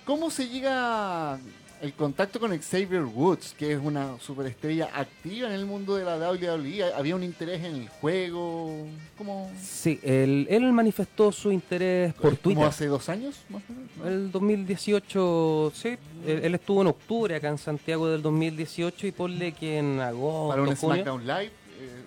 [0.04, 1.40] ¿cómo se llega
[1.80, 6.16] el contacto con Xavier Woods, que es una superestrella activa en el mundo de la
[6.16, 6.92] WWE?
[6.94, 8.86] ¿Había un interés en el juego?
[9.16, 12.64] ¿Cómo, Sí, él, él manifestó su interés por ¿Como Twitter.
[12.64, 13.36] hace dos años?
[13.48, 14.08] Más o menos, ¿no?
[14.08, 15.88] El 2018, sí,
[16.26, 20.48] él, él estuvo en octubre acá en Santiago del 2018 y ponle que en agosto,
[20.50, 21.50] Para un junio, SmackDown Live,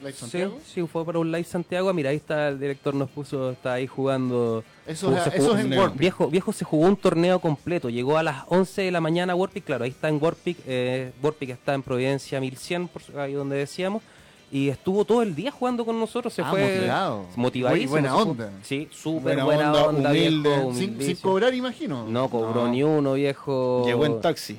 [0.01, 0.59] Live Sí, Santiago.
[0.65, 1.93] sí, fue para un live Santiago.
[1.93, 4.63] Mira, ahí está el director, nos puso, está ahí jugando.
[4.85, 5.81] Eso, jugó- es- eso jugó- es en torneo.
[5.81, 5.99] Warpig.
[5.99, 7.89] Viejo, viejo se jugó un torneo completo.
[7.89, 9.63] Llegó a las 11 de la mañana a Warpic.
[9.63, 10.57] Claro, ahí está en Warpic.
[10.67, 14.03] Eh, Warpic está en Providencia 1100, por ahí donde decíamos.
[14.51, 16.31] Y estuvo todo el día jugando con nosotros.
[16.31, 17.25] Se Ah, fue motivado.
[17.35, 17.91] motivadísimo.
[17.93, 18.51] Muy buena onda.
[18.61, 20.49] Sí, súper Buena buena, onda, onda, humilde.
[20.49, 22.05] viejo, Sin, cobrar, imagino.
[22.07, 22.67] No cobró No.
[22.67, 23.83] ni uno, viejo.
[23.85, 24.57] Llegó en taxi.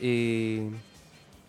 [0.00, 0.60] Y,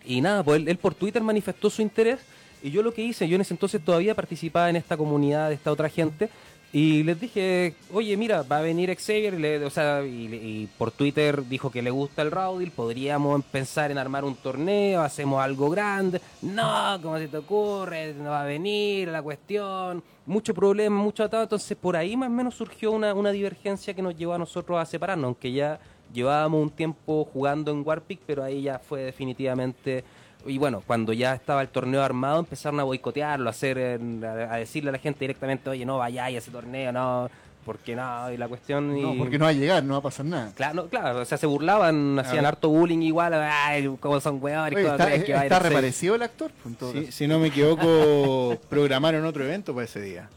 [0.06, 2.20] y nada, pues él, él por Twitter manifestó su interés
[2.64, 5.56] y yo lo que hice, yo en ese entonces todavía participaba en esta comunidad de
[5.56, 6.30] esta otra gente
[6.76, 10.70] y les dije, oye, mira, va a venir Xavier, y le- o sea, y, y
[10.80, 15.40] por Twitter dijo que le gusta el Raudil, podríamos pensar en armar un torneo, hacemos
[15.44, 16.20] algo grande.
[16.42, 18.16] No, ¿cómo se te ocurre?
[18.16, 20.02] No va a venir la cuestión.
[20.26, 21.44] Mucho problema, mucho atado.
[21.44, 24.80] Entonces, por ahí más o menos surgió una, una divergencia que nos llevó a nosotros
[24.80, 25.80] a separarnos, aunque ya
[26.12, 30.04] llevábamos un tiempo jugando en Warpic, pero ahí ya fue definitivamente...
[30.46, 34.54] Y bueno, cuando ya estaba el torneo armado, empezaron a boicotearlo, a, hacer, eh, a
[34.54, 37.30] a decirle a la gente directamente, oye, no vayáis a ese torneo, no,
[37.66, 38.96] porque no, y la cuestión...
[38.98, 39.02] Y...
[39.02, 40.52] No, porque no va a llegar, no va a pasar nada.
[40.56, 44.76] Claro, no, claro, o sea, se burlaban, hacían harto bullying igual, ay, como son Oye,
[44.76, 45.70] ¿cómo está crees que va a ir está a ser?
[45.70, 46.52] reparecido el actor.
[46.80, 50.30] pues, si no me equivoco, programaron otro evento para ese día.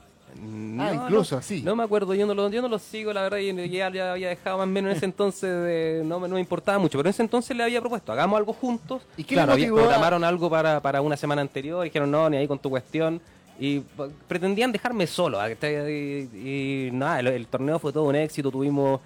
[0.43, 1.63] No, incluso no, así.
[1.63, 4.13] No me acuerdo, yo no lo, yo no lo sigo, la verdad, y ya, ya
[4.13, 6.99] había dejado más o menos en ese entonces, de, no, me- no me importaba mucho,
[6.99, 9.03] pero en ese entonces le había propuesto, hagamos algo juntos.
[9.17, 12.37] ¿Y qué claro, había- a- programaron algo para, para una semana anterior, dijeron, no, ni
[12.37, 13.21] ahí con tu cuestión.
[13.59, 13.81] Y
[14.29, 15.41] pretendían dejarme solo.
[15.41, 15.49] ¿ah?
[15.51, 18.51] Y, y nada, el, el torneo fue todo un éxito.
[18.51, 19.01] Tuvimos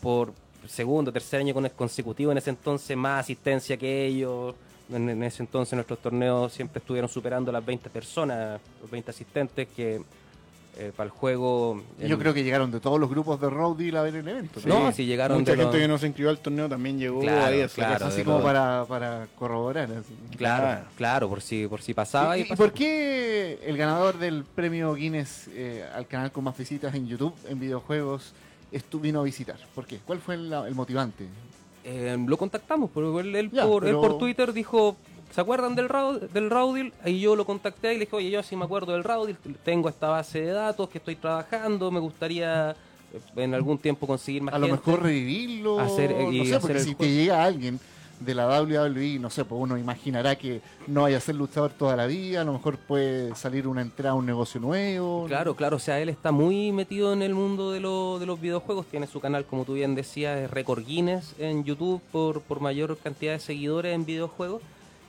[0.00, 0.32] por
[0.68, 4.54] segundo, tercer año con- consecutivo en ese entonces más asistencia que ellos.
[4.92, 9.66] En, en ese entonces nuestros torneos siempre estuvieron superando las 20 personas, los 20 asistentes
[9.76, 10.00] que
[10.78, 11.82] eh, para el juego...
[11.98, 14.28] Yo en- creo que llegaron de todos los grupos de Road Deal a ver el
[14.28, 14.60] evento.
[14.64, 14.92] No, ¿no?
[14.92, 17.46] si llegaron Mucha de gente los- que no se inscribió al torneo también llegó Claro,
[17.46, 18.06] ahí a hacer claro, eso.
[18.06, 19.90] Así como los- para, para corroborar.
[19.90, 20.14] así.
[20.36, 20.84] Claro, Claro.
[20.96, 22.38] claro, por si, por si pasaba.
[22.38, 26.94] ¿Y, y por qué el ganador del premio Guinness eh, al canal con más visitas
[26.94, 28.32] en YouTube, en videojuegos,
[28.94, 29.56] vino a visitar?
[29.74, 29.98] ¿Por qué?
[30.06, 31.24] ¿Cuál fue el, el motivante?
[31.84, 34.96] Eh, lo contactamos, porque él, él Ya, por, él pero- por Twitter dijo,
[35.34, 36.92] ¿se acuerdan del, Raud, del Raudil?
[37.04, 39.88] Ahí yo lo contacté y le dije, oye, yo sí me acuerdo del Raudil, tengo
[39.88, 42.70] esta base de datos que estoy trabajando, me gustaría
[43.12, 44.80] eh, en algún tiempo conseguir más A lo gente".
[44.80, 45.80] mejor revivirlo.
[45.80, 47.78] Hacer- eh, y no sé, hacer porque si te llega alguien
[48.20, 51.94] de la WWE, no sé, pues uno imaginará que no vaya a ser luchador toda
[51.94, 55.26] la vida, a lo mejor puede salir una entrada a un negocio nuevo.
[55.28, 58.40] Claro, claro, o sea, él está muy metido en el mundo de, lo- de los
[58.40, 62.96] videojuegos, tiene su canal, como tú bien decías, Record Guinness en YouTube por, por mayor
[62.98, 64.62] cantidad de seguidores en videojuegos,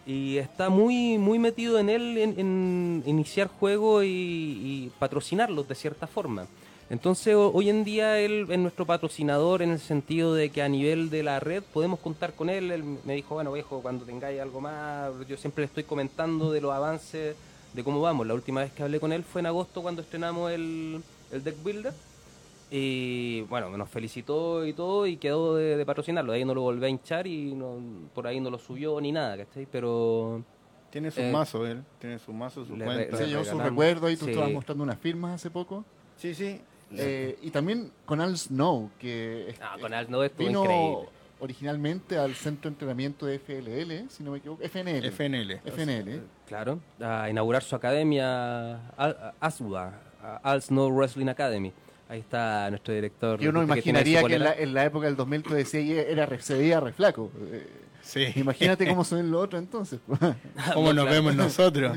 [0.10, 6.48] y está muy, muy metido en él, en, iniciar juegos y, patrocinarlos de cierta forma.
[6.90, 10.68] Entonces, ho- hoy en día él es nuestro patrocinador en el sentido de que a
[10.68, 12.72] nivel de la red podemos contar con él.
[12.72, 16.62] Él me dijo, bueno, viejo, cuando tengáis algo más, yo siempre le estoy comentando de
[16.62, 17.36] los avances,
[17.74, 18.26] de cómo vamos.
[18.26, 21.62] La última vez que hablé con él fue en agosto cuando estrenamos el, el Deck
[21.64, 21.94] Builder.
[22.72, 26.32] Y bueno, nos felicitó y todo y quedó de, de patrocinarlo.
[26.34, 27.78] De ahí no lo volví a hinchar y no,
[28.14, 29.68] por ahí no lo subió ni nada, ¿cachai?
[29.72, 30.44] Pero
[30.92, 33.16] Tiene su Eh, mazo él, tiene su mazo, su cuenta.
[33.18, 34.32] Se llevó su recuerdo ahí, tú Sí.
[34.32, 35.84] estabas mostrando unas firmas hace poco.
[36.18, 36.60] Sí, sí.
[36.92, 41.10] Eh, y también con Al Snow, que es- ah, con Al no estuvo vino increíble.
[41.40, 45.06] originalmente al centro de entrenamiento de FLL, si no me equivoco, FNL.
[45.08, 45.62] FNL.
[45.64, 46.22] FNL.
[46.48, 48.90] Claro, a inaugurar su academia,
[49.40, 49.94] ASWA,
[50.44, 51.72] Al Snow Wrestling Academy.
[52.10, 53.40] Ahí está nuestro director.
[53.40, 55.44] Que uno ¿viste tiene ahí su imaginaría que en la, en la época del 2000
[55.44, 57.32] tú decías "Y era, re- se veía re flaco.
[57.52, 57.68] Eh,
[58.02, 58.26] Sí.
[58.38, 60.00] Imagínate cómo se ven los otros entonces.
[60.74, 61.96] ¿Cómo nos vemos nosotros?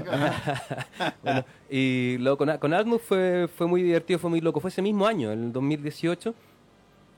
[1.22, 4.60] Bueno, y luego con, con Almus fue, fue muy divertido, fue muy loco.
[4.60, 6.34] Fue ese mismo año, en el 2018.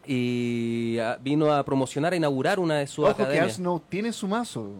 [0.06, 3.54] Y ah, vino a promocionar, a inaugurar una de sus Ojo que academias.
[3.56, 4.70] Snow tiene su mazo.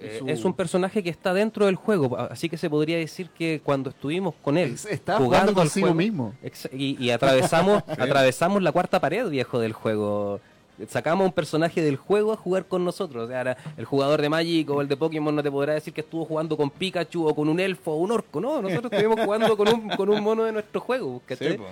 [0.00, 3.30] Eh, Su- Es un personaje que está dentro del juego, así que se podría decir
[3.36, 6.34] que cuando estuvimos con él, Es- está jugando al consigo juego, mismo.
[6.72, 10.40] y, y atravesamos, atravesamos la cuarta pared, viejo, del juego.
[10.88, 13.24] Sacamos un personaje del juego a jugar con nosotros.
[13.24, 15.92] O sea, ahora, el jugador de Magic o el de Pokémon no te podrá decir
[15.92, 18.40] que estuvo jugando con Pikachu o con un elfo o un orco.
[18.40, 21.20] No, nosotros estuvimos jugando con un, con un mono de nuestro juego.
[21.26, 21.64] Sí, po.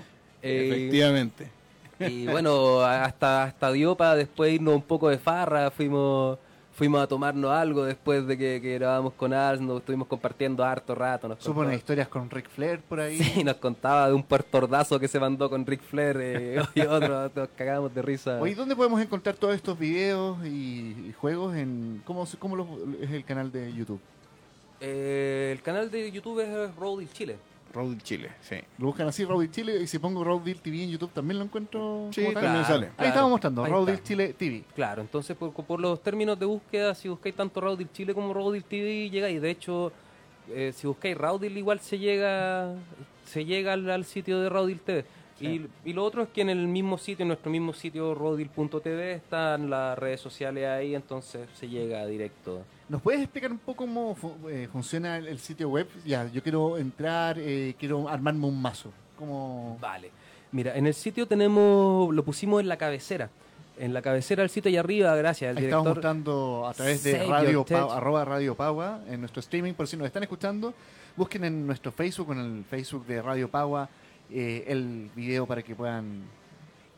[0.42, 1.48] Eh, Efectivamente.
[2.00, 6.36] y bueno, hasta, hasta dio para después irnos un poco de farra, fuimos
[6.76, 10.94] fuimos a tomarnos algo después de que, que grabamos con Ars, nos estuvimos compartiendo harto
[10.94, 11.26] rato.
[11.26, 13.18] Nos Supo unas historias con Ric Flair por ahí.
[13.18, 17.30] Sí, nos contaba de un puertordazo que se mandó con Ric Flair eh, y otro,
[17.34, 18.38] nos cagamos de risa.
[18.40, 21.56] Oye, ¿dónde podemos encontrar todos estos videos y, y juegos?
[21.56, 22.68] en ¿Cómo, cómo los-
[23.00, 24.00] es el canal de YouTube?
[24.80, 27.36] Eh, el canal de YouTube es Roadil Chile.
[27.76, 28.56] Road Chile, sí.
[28.78, 32.08] Lo buscan así, Roadil Chile, y si pongo Roadil TV en YouTube también lo encuentro.
[32.10, 32.42] Sí, como tal?
[32.42, 32.90] también sale.
[32.96, 34.02] Ahí estamos mostrando, ahí está.
[34.02, 34.64] Chile TV.
[34.74, 38.64] Claro, entonces por, por los términos de búsqueda, si buscáis tanto Raudil Chile como Raudil
[38.64, 39.42] TV, llegáis.
[39.42, 39.92] De hecho,
[40.48, 42.72] eh, si buscáis Raudil, igual se llega
[43.26, 45.04] se llega al, al sitio de Raudil TV.
[45.38, 49.12] Y, y lo otro es que en el mismo sitio, en nuestro mismo sitio, rodil.tv,
[49.12, 52.62] están las redes sociales ahí, entonces se llega directo.
[52.88, 55.88] ¿Nos puedes explicar un poco cómo fu- eh, funciona el, el sitio web?
[56.04, 58.92] Ya, yo quiero entrar, eh, quiero armarme un mazo.
[59.18, 59.76] ¿Cómo?
[59.80, 60.10] Vale.
[60.52, 63.28] Mira, en el sitio tenemos, lo pusimos en la cabecera.
[63.78, 67.50] En la cabecera del sitio y arriba, gracias al estamos mostrando a través de radio
[67.50, 67.90] your Pa- tech.
[67.96, 70.72] arroba Radio Paua en nuestro streaming, por si nos están escuchando,
[71.16, 73.86] busquen en nuestro Facebook, en el Facebook de Radio Paua,
[74.30, 76.22] eh, el video para que puedan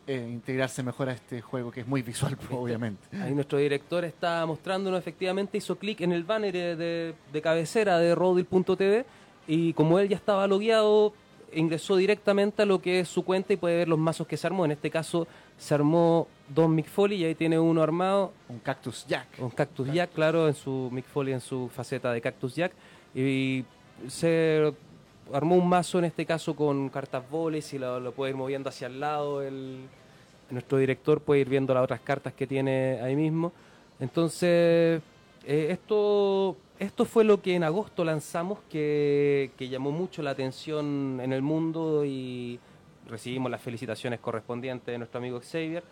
[0.09, 3.07] eh, integrarse mejor a este juego que es muy visual, obviamente.
[3.23, 8.15] Ahí nuestro director está mostrándonos, efectivamente hizo clic en el banner de, de- cabecera de
[8.15, 9.05] rodil.tv
[9.47, 11.13] y como él ya estaba logueado,
[11.53, 14.47] ingresó directamente a lo que es su cuenta y puede ver los mazos que se
[14.47, 14.65] armó.
[14.65, 19.07] En este caso se armó dos Mick Foley y ahí tiene uno armado, Un Cactus
[19.07, 19.27] Jack.
[19.39, 22.73] un Cactus Jack, claro, en su Mick Foley en su faceta de Cactus Jack.
[23.15, 23.65] Y
[24.09, 24.73] se
[25.33, 28.69] armó un mazo en este caso con cartas voles y lo, lo puede ir moviendo
[28.69, 29.43] hacia el lado.
[29.43, 29.89] El,
[30.51, 33.53] nuestro director puede ir viendo las otras cartas que tiene ahí mismo.
[34.01, 35.03] Entonces,
[35.45, 41.21] eh, esto, esto fue lo que en agosto lanzamos que, que llamó mucho la atención
[41.23, 42.59] en el mundo y
[43.09, 45.83] recibimos las felicitaciones correspondientes de nuestro amigo Xavier.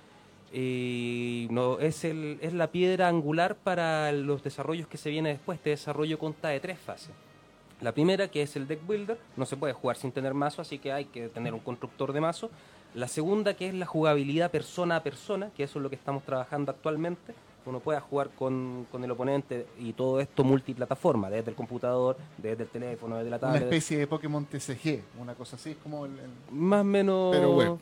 [0.52, 5.58] Y no, es, el, es la piedra angular para los desarrollos que se viene después.
[5.58, 7.10] Este desarrollo consta de tres fases.
[7.80, 10.78] La primera, que es el deck builder, no se puede jugar sin tener mazo, así
[10.78, 12.50] que hay que tener un constructor de mazo.
[12.96, 16.22] La segunda, que es la jugabilidad persona a persona, que eso es lo que estamos
[16.24, 17.34] trabajando actualmente.
[17.66, 22.62] Uno pueda jugar con, con el oponente y todo esto multiplataforma, desde el computador, desde
[22.62, 23.62] el teléfono, desde la Una tablet.
[23.64, 26.12] especie de Pokémon TCG, una cosa así, es como el...
[26.12, 27.36] el- Más o menos.
[27.36, 27.76] Pero web.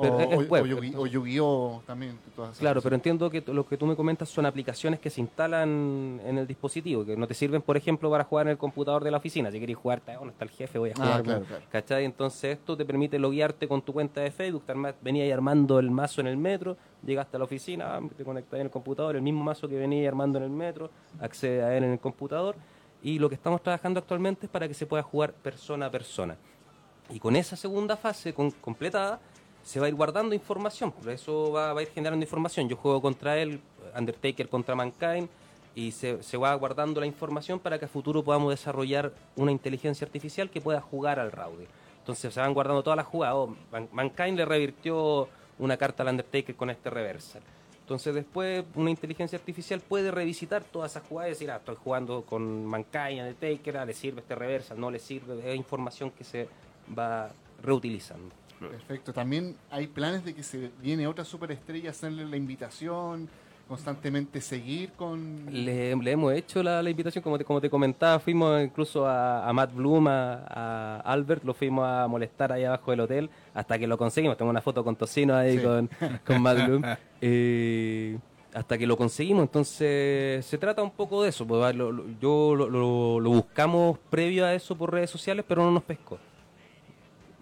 [0.00, 0.64] Pero o, o- web,
[1.10, 2.18] Yu-Gi-Oh también.
[2.34, 2.84] todas Claro, cosas.
[2.84, 6.46] pero entiendo que lo que tú me comentas son aplicaciones que se instalan en el
[6.46, 9.50] dispositivo, que no te sirven, por ejemplo, para jugar en el computador de la oficina.
[9.50, 11.22] Si querés jugar, oh, no está el jefe, voy a Ah, jugar.
[11.22, 11.64] claro, claro.
[11.70, 12.04] ¿Cachai?
[12.04, 14.62] Entonces esto te permite loguearte con tu cuenta de Facebook,
[15.02, 18.58] venía ahí armando el mazo en el metro, llegaste a la oficina, ah, te conectas
[18.60, 20.90] en el computador, el mismo mazo que venía armando en el metro,
[21.20, 22.56] accede a él en el computador.
[23.02, 26.36] Y lo que estamos trabajando actualmente es para que se pueda jugar persona a persona.
[27.10, 29.20] Y con esa segunda fase con- completada,
[29.62, 30.92] se va a ir guardando información.
[30.92, 32.68] Por eso va, a ir generando información.
[32.68, 33.60] Yo juego contra él,
[33.96, 35.28] Undertaker contra Mankind,
[35.74, 40.50] y se, va guardando la información para que a futuro podamos desarrollar una inteligencia artificial
[40.50, 41.66] que pueda jugar al Rowdy.
[41.98, 43.36] Entonces se van guardando todas las jugadas.
[43.36, 47.42] Oh, Man- Mankind le revirtió una carta al Undertaker con este reversal.
[47.80, 52.22] Entonces después una inteligencia artificial puede revisitar todas esas jugadas y decir, ah, estoy jugando
[52.22, 56.48] con Mankind, Undertaker, ah, le sirve este reversal, no le sirve, es información que se
[56.96, 57.30] va
[57.62, 58.34] reutilizando.
[58.70, 59.12] Perfecto.
[59.12, 63.28] También hay planes de que se viene otra superestrella a hacerle la invitación,
[63.68, 65.46] constantemente seguir con...
[65.50, 69.48] Le, le hemos hecho la, la invitación, como te, como te comentaba, fuimos incluso a,
[69.48, 73.78] a Matt Bloom, a, a Albert, lo fuimos a molestar ahí abajo del hotel hasta
[73.78, 74.36] que lo conseguimos.
[74.36, 75.64] Tengo una foto con Tocino ahí Sí.
[75.64, 75.88] con,
[76.26, 76.82] con Matt Bloom.
[77.24, 78.18] Eh,
[78.52, 81.46] hasta que lo conseguimos, entonces se trata un poco de eso.
[81.46, 85.62] pues, lo- lo- yo lo, lo- lo buscamos previo a eso por redes sociales, pero
[85.64, 86.18] no nos pescó.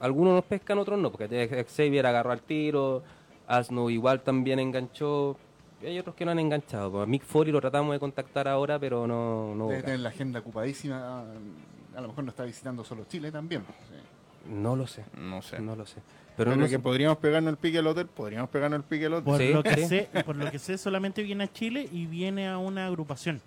[0.01, 3.03] Algunos nos pescan, otros no, porque Xavier agarró al tiro,
[3.47, 5.37] Asno igual también enganchó.
[5.83, 6.91] Y hay otros que no han enganchado.
[6.91, 9.55] Pues a Mick Foley lo tratamos de contactar ahora, pero no.
[9.55, 11.25] no, Debe tener la agenda ocupadísima.
[11.97, 13.63] A lo mejor no está visitando solo Chile también.
[13.89, 14.51] sí.
[14.53, 15.05] no lo sé.
[15.19, 15.59] No sé.
[15.61, 15.97] No lo sé.
[16.37, 16.79] Pero Pero no que sé.
[16.79, 19.25] podríamos pegarnos el pique al hotel, podríamos pegarnos el pique al hotel.
[19.25, 19.87] Por, Sí, lo que sí.
[19.87, 23.41] sé, por lo que sé, solamente viene a Chile y viene a una agrupación.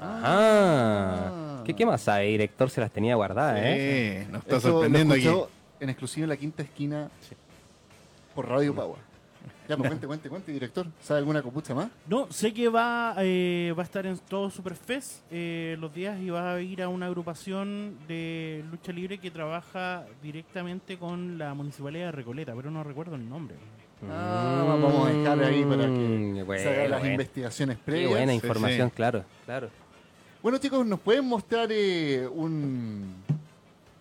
[0.00, 2.70] Ah, ¿Qué, ¿Qué más sabe, director?
[2.70, 4.24] Se las tenía guardadas, ¿eh?
[4.26, 5.26] Sí, nos está Eso lo sorprendiendo aquí.
[5.26, 7.10] escuchó en exclusiva en la quinta esquina
[8.34, 8.98] por Radio Power.
[9.68, 10.86] Ya, pues cuente, cuente, cuente, director.
[11.00, 11.88] ¿Sabe alguna copucha más?
[12.08, 16.28] No, sé que va, eh, va a estar en todo Superfest eh, los días y
[16.28, 22.06] va a ir a una agrupación de lucha libre que trabaja directamente con la municipalidad
[22.06, 23.54] de Recoleta, pero no recuerdo el nombre.
[24.10, 27.12] Ah, vamos a dejar ahí para que Mm, se hagan las bueno.
[27.12, 28.10] investigaciones Qué previas.
[28.10, 28.94] buena Sí, información, sí.
[28.96, 29.68] claro, claro.
[30.42, 33.14] Bueno, chicos, ¿nos pueden mostrar eh, un,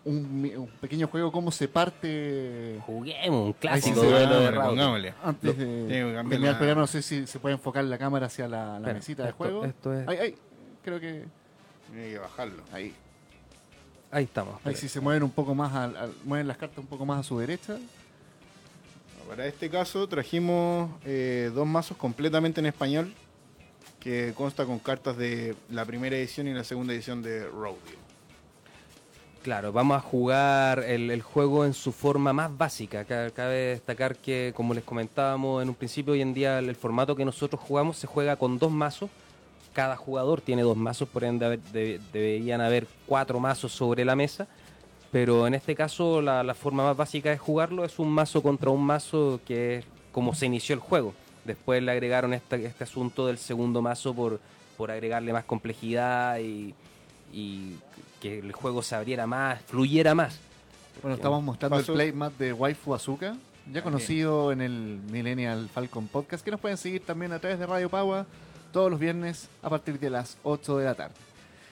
[0.06, 4.36] un, mi- un pequeño juego, cómo se parte Juguemos, un Ahí clásico sí se duelo
[4.36, 4.70] va, de Raúl.
[4.70, 5.14] pongámosle.
[5.24, 6.82] antes de terminar el programa?
[6.82, 9.38] No sé si se puede enfocar la cámara hacia la, la Espera, mesita de esto-
[9.38, 9.66] juego.
[9.66, 10.36] esto es- Ay, ay,
[10.84, 11.26] creo que
[11.94, 12.64] Hay que bajarlo.
[12.72, 12.94] ahí.
[14.12, 14.56] Ahí estamos.
[14.64, 17.20] Ahí si se mueven un poco más, al- al- mueven las cartas un poco más
[17.20, 17.78] a su derecha.
[19.28, 23.14] Para este caso trajimos eh, dos mazos completamente en español
[24.00, 28.00] que consta con cartas de la primera edición y la segunda edición de Rodeo.
[29.44, 33.06] Claro, vamos a jugar el, juego en su forma más básica.
[33.06, 37.16] Ca- Cabe destacar que, como les comentábamos en un principio, hoy en día el, formato
[37.16, 39.10] que nosotros jugamos se juega con dos mazos.
[39.74, 41.60] Cada jugador tiene dos mazos, por ende
[42.12, 44.48] deberían haber cuatro mazos sobre la mesa.
[45.12, 48.84] Pero en este caso la forma más básica de jugarlo es un mazo contra un
[48.84, 51.14] mazo que es como se inició el juego.
[51.50, 54.40] Después le agregaron este, este asunto del segundo mazo por,
[54.78, 56.74] por agregarle más complejidad y,
[57.34, 57.76] y
[58.22, 60.40] que el juego se abriera más, fluyera más.
[61.02, 63.36] Bueno, estamos mostrando Paso- el playmat de Waifu Azuka,
[63.72, 67.66] ya conocido en el Millennial Falcon Podcast, que nos pueden seguir también a través de
[67.66, 68.26] Radio Paua
[68.72, 71.16] todos los viernes a partir de las 8 de la tarde.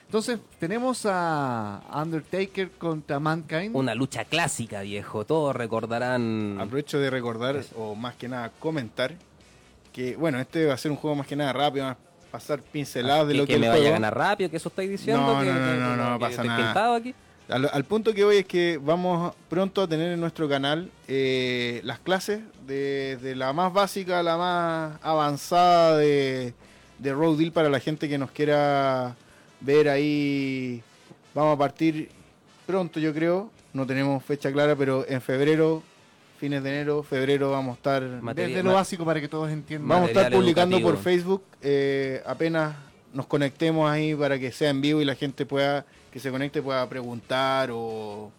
[0.06, 3.76] Entonces, tenemos a Undertaker contra Mankind.
[3.76, 5.26] Una lucha clásica, viejo.
[5.26, 6.56] Todos recordarán.
[6.58, 9.12] Aprovecho de recordar, o más que nada comentar,
[9.98, 11.96] que bueno, este va a ser un juego más que nada rápido, va a
[12.30, 14.68] pasar pinceladas de que, lo que que, el me vaya a ganar rápido, que eso
[14.68, 15.26] estáis diciendo.
[15.26, 16.66] No, que, no, no, no, no pasa nada.
[16.66, 17.14] pintado aquí.
[17.48, 21.80] Al, al punto que voy es que vamos pronto a tener en nuestro canal eh,
[21.82, 26.54] las clases de, de la más básica a la más avanzada de,
[27.00, 29.16] de Road Deal para la gente que nos quiera
[29.60, 30.80] ver ahí.
[31.34, 32.08] Vamos a partir
[32.66, 33.50] pronto, yo creo.
[33.72, 35.82] No tenemos fecha clara, pero en febrero,
[36.38, 39.88] fines de enero, febrero vamos a estar Material- Desde lo básico para que todos entiendan.
[39.88, 40.96] Vamos a estar publicando por.
[40.98, 42.74] Facebook eh, apenas
[43.12, 46.62] nos conectemos ahí para que sea en vivo y la gente pueda que se conecte
[46.62, 48.30] pueda preguntar o,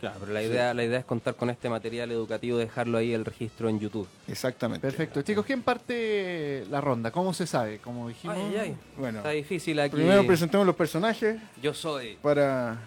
[0.00, 3.24] Claro, pero la idea, la idea es contar con este material educativo, dejarlo ahí el
[3.24, 4.06] registro en YouTube.
[4.28, 4.80] Exactamente.
[4.86, 5.22] Perfecto.
[5.22, 7.10] Chicos, ¿quién parte la ronda?
[7.10, 7.78] ¿Cómo se sabe?
[7.78, 8.36] Como dijimos.
[8.36, 8.76] Ay, ay, ay.
[8.96, 9.96] Bueno, Está difícil aquí.
[9.96, 12.78] primero presentemos los personajes Yo soy para...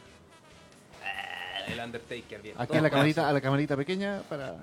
[1.72, 2.42] el Undertaker.
[2.42, 2.56] Bien.
[2.58, 4.56] Aquí a la camarita, a la camarita pequeña para.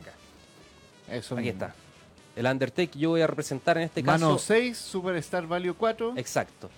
[1.11, 1.65] Eso Aquí mismo.
[1.65, 1.75] está.
[2.37, 4.25] El Undertaker yo voy a representar en este caso.
[4.27, 6.15] Mano 6, Superstar Value 4.
[6.17, 6.71] Exacto.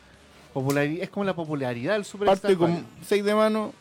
[0.54, 2.84] Populari- es como la popularidad del Superstar Parte con Value.
[3.02, 3.72] 6 de mano,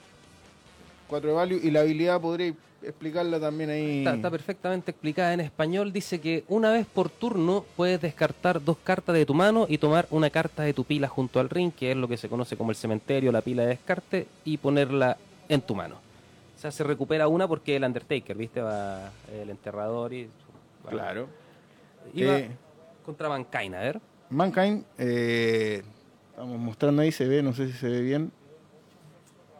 [1.07, 3.97] 4 de value y la habilidad podréis explicarla también ahí.
[3.99, 5.91] Está, está perfectamente explicada en español.
[5.91, 10.07] Dice que una vez por turno puedes descartar dos cartas de tu mano y tomar
[10.11, 12.71] una carta de tu pila junto al ring, que es lo que se conoce como
[12.71, 15.17] el cementerio, la pila de descarte, y ponerla
[15.49, 15.95] en tu mano.
[16.59, 18.59] O sea, se recupera una porque el Undertaker, ¿viste?
[18.61, 20.25] Va el enterrador y...
[20.85, 21.29] va- Claro.
[22.13, 22.51] Iba Eh,
[23.05, 24.01] contra Mankind, a ver.
[24.29, 25.81] Mankind, eh,
[26.31, 28.33] estamos mostrando ahí, se ve, no sé si se ve bien.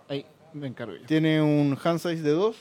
[0.09, 1.05] Ahí, me encargo yo.
[1.05, 2.57] Tiene un hand size de 2,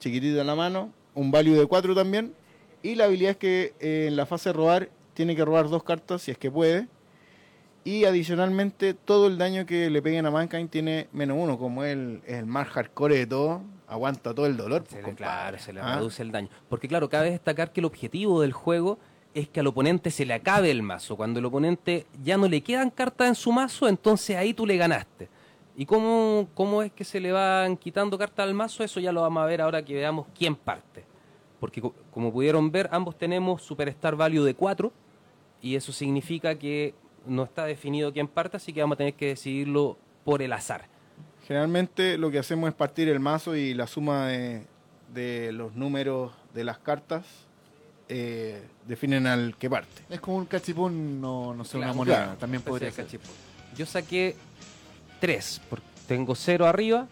[0.00, 2.34] chiquitito en la mano, un value de 4 también.
[2.82, 5.84] Y la habilidad es que eh, en la fase de robar tiene que robar dos
[5.84, 6.88] cartas si es que puede.
[7.84, 12.20] Y adicionalmente todo el daño que le peguen a Mankind tiene menos uno, como él
[12.26, 14.84] es el más hardcore de todo, aguanta todo el dolor.
[14.86, 15.96] Se pues, le, claro, se le ¿Ah?
[15.96, 16.48] reduce el daño.
[16.68, 18.98] Porque claro, cabe destacar que el objetivo del juego
[19.32, 21.16] es que al oponente se le acabe el mazo.
[21.16, 24.76] Cuando el oponente ya no le quedan cartas en su mazo, entonces ahí tú le
[24.76, 25.28] ganaste.
[25.76, 28.84] ¿Y cómo, cómo es que se le van quitando cartas al mazo?
[28.84, 31.04] Eso ya lo vamos a ver ahora que veamos quién parte.
[31.58, 34.92] Porque co- como pudieron ver, ambos tenemos Superstar Value de 4
[35.62, 36.92] y eso significa que
[37.26, 40.86] no está definido quién parte, así que vamos a tener que decidirlo por el azar.
[41.46, 44.62] Generalmente lo que hacemos es partir el mazo y la suma de,
[45.12, 47.24] de los números de las cartas
[48.08, 50.02] eh, definen al que parte.
[50.08, 52.16] Es como un cachipún, no, no sé, una Claro, moneda.
[52.24, 52.38] claro.
[52.38, 53.04] También podría ser.
[53.04, 53.30] cachipún.
[53.76, 54.36] Yo saqué
[55.20, 57.06] 3, porque tengo 0 arriba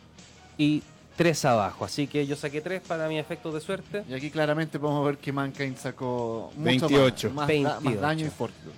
[0.57, 0.83] y
[1.17, 1.85] 3 abajo.
[1.85, 4.05] Así que yo saqué 3 para mi efectos de suerte.
[4.09, 7.31] Y aquí claramente podemos ver que Mankind sacó mucho 28.
[7.31, 8.01] más, más, da- más 28.
[8.01, 8.75] daño y fortitude.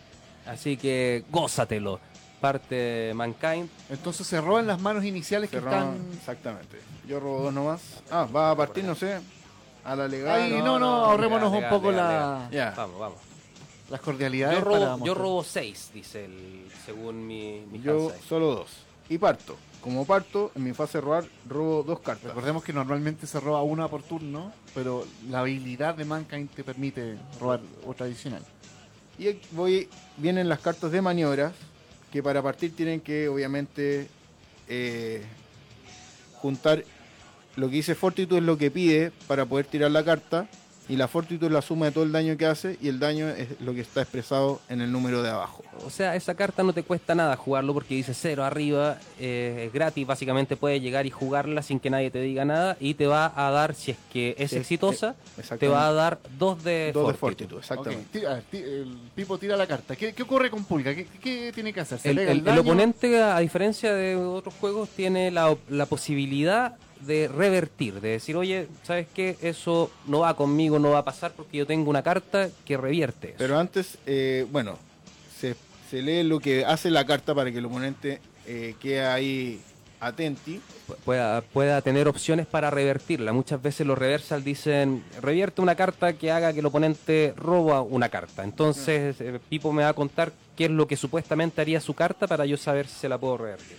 [0.50, 2.00] Así que gózatelo.
[2.40, 3.68] Parte Mankind.
[3.90, 6.12] Entonces se roban las manos iniciales que roban- están.
[6.16, 6.80] Exactamente.
[7.06, 7.80] Yo robo dos nomás.
[8.10, 9.18] Ah, va a partir, no sé,
[9.84, 10.40] a la legal.
[10.40, 12.50] Ay, no, no, ahorrémonos legal, un poco legal, la- legal.
[12.50, 12.70] Ya.
[12.76, 13.18] Vamos, vamos.
[13.90, 14.58] las cordialidades.
[14.58, 15.16] Yo para robo, yo mostrar.
[15.18, 18.70] robo 6, dice el, según mi, mi Yo solo dos.
[19.08, 19.56] Y parto.
[19.82, 22.28] Como parto, en mi fase de robar, robo dos cartas.
[22.28, 27.18] Recordemos que normalmente se roba una por turno, pero la habilidad de Mankind te permite
[27.40, 28.42] robar otra adicional.
[29.20, 31.52] Y voy, vienen las cartas de maniobras,
[32.10, 34.08] que para partir tienen que, obviamente,
[34.66, 35.22] eh,
[36.36, 36.84] juntar
[37.56, 40.48] lo que dice Fortitude es lo que pide para poder tirar la carta,
[40.90, 43.28] y la Fortitude es la suma de todo el daño que hace, y el daño
[43.28, 45.62] es lo que está expresado en el número de abajo.
[45.86, 49.72] O sea, esa carta no te cuesta nada jugarlo porque dice cero arriba, eh, es
[49.72, 53.32] gratis, básicamente puedes llegar y jugarla sin que nadie te diga nada y te va
[53.34, 55.14] a dar, si es que es Sí, exitosa,
[55.58, 57.60] te va a dar dos de Dos de Fortitude.
[57.60, 58.80] Fortitude, exactamente.
[58.82, 59.94] El Pipo tira la carta.
[59.96, 60.94] ¿Qué, qué ocurre con Pulga?
[60.94, 61.98] ¿Qué, qué tiene que hacer?
[61.98, 62.60] ¿Se El, el- el daño?
[62.62, 68.68] oponente, a diferencia de otros juegos, tiene la, la posibilidad de revertir, de decir, oye,
[68.84, 69.36] ¿sabes qué?
[69.42, 73.28] Eso no va conmigo, no va a pasar porque yo tengo una carta que revierte
[73.28, 73.36] eso.
[73.38, 74.78] Pero antes, eh, bueno,
[75.38, 75.56] se,
[75.90, 79.60] se lee lo que hace la carta para que el oponente eh, quede ahí
[80.00, 80.60] atenti.
[80.88, 83.32] pu- pueda, pueda tener opciones para revertirla.
[83.32, 88.08] Muchas veces los reversal dicen, revierte una carta que haga que el oponente roba una
[88.08, 88.44] carta.
[88.44, 92.26] Entonces, eh, Pipo me va a contar qué es lo que supuestamente haría su carta
[92.26, 93.76] para yo saber si se la puedo revertir.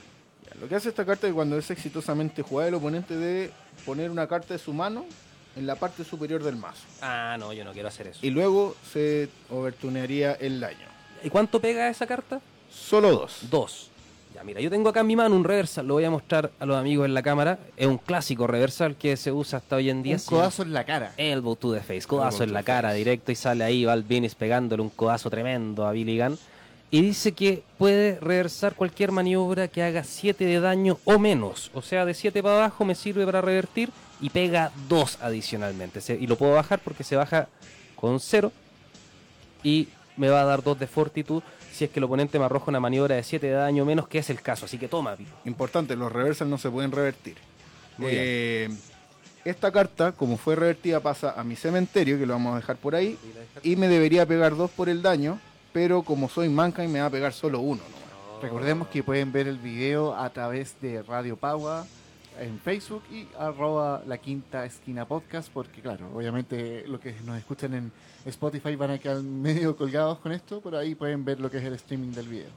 [0.61, 3.49] Lo que hace esta carta es que cuando es exitosamente jugada, el oponente debe
[3.83, 5.05] poner una carta de su mano
[5.55, 6.83] en la parte superior del mazo.
[7.01, 8.19] Ah, no, yo no quiero hacer eso.
[8.21, 10.85] Y luego se overtunearía el daño.
[11.23, 12.39] ¿Y cuánto pega esa carta?
[12.71, 13.39] Solo dos.
[13.49, 13.89] Dos.
[14.35, 16.65] Ya, mira, yo tengo acá en mi mano un reversal, lo voy a mostrar a
[16.65, 17.57] los amigos en la cámara.
[17.75, 20.15] Es un clásico reversal que se usa hasta hoy en día.
[20.15, 21.13] Un codazo en la cara.
[21.17, 22.97] Elbow to the face, codazo Elbow en la cara face.
[22.99, 26.37] directo y sale ahí Val Venis pegándole un codazo tremendo a Billy Gunn.
[26.93, 31.71] Y dice que puede reversar cualquier maniobra que haga 7 de daño o menos.
[31.73, 33.89] O sea, de 7 para abajo me sirve para revertir
[34.19, 36.01] y pega 2 adicionalmente.
[36.01, 37.47] Se- Y lo puedo bajar porque se baja
[37.95, 38.51] con 0
[39.63, 39.87] y
[40.17, 42.81] me va a dar 2 de fortitud si es que el oponente me arroja una
[42.81, 44.65] maniobra de 7 de daño o menos, que es el caso.
[44.65, 45.31] Así que toma, Pipo.
[45.45, 47.37] Importante, los reversals no se pueden revertir.
[47.97, 48.69] Muy Eh,
[49.45, 52.95] esta carta, como fue revertida, pasa a mi cementerio, que lo vamos a dejar por
[52.95, 53.17] ahí,
[53.63, 55.39] y me debería pegar dos por el daño,
[55.73, 57.81] pero como soy manca y me va a pegar solo uno.
[57.81, 58.41] nomás.
[58.41, 61.85] Recordemos que pueden ver el video a través de Radio Paua
[62.39, 67.73] en Facebook y arroba la quinta esquina podcast, porque claro, obviamente lo que nos escuchan
[67.73, 67.91] en
[68.25, 71.63] Spotify van a quedar medio colgados con esto, pero ahí pueden ver lo que es
[71.63, 72.49] el streaming del video.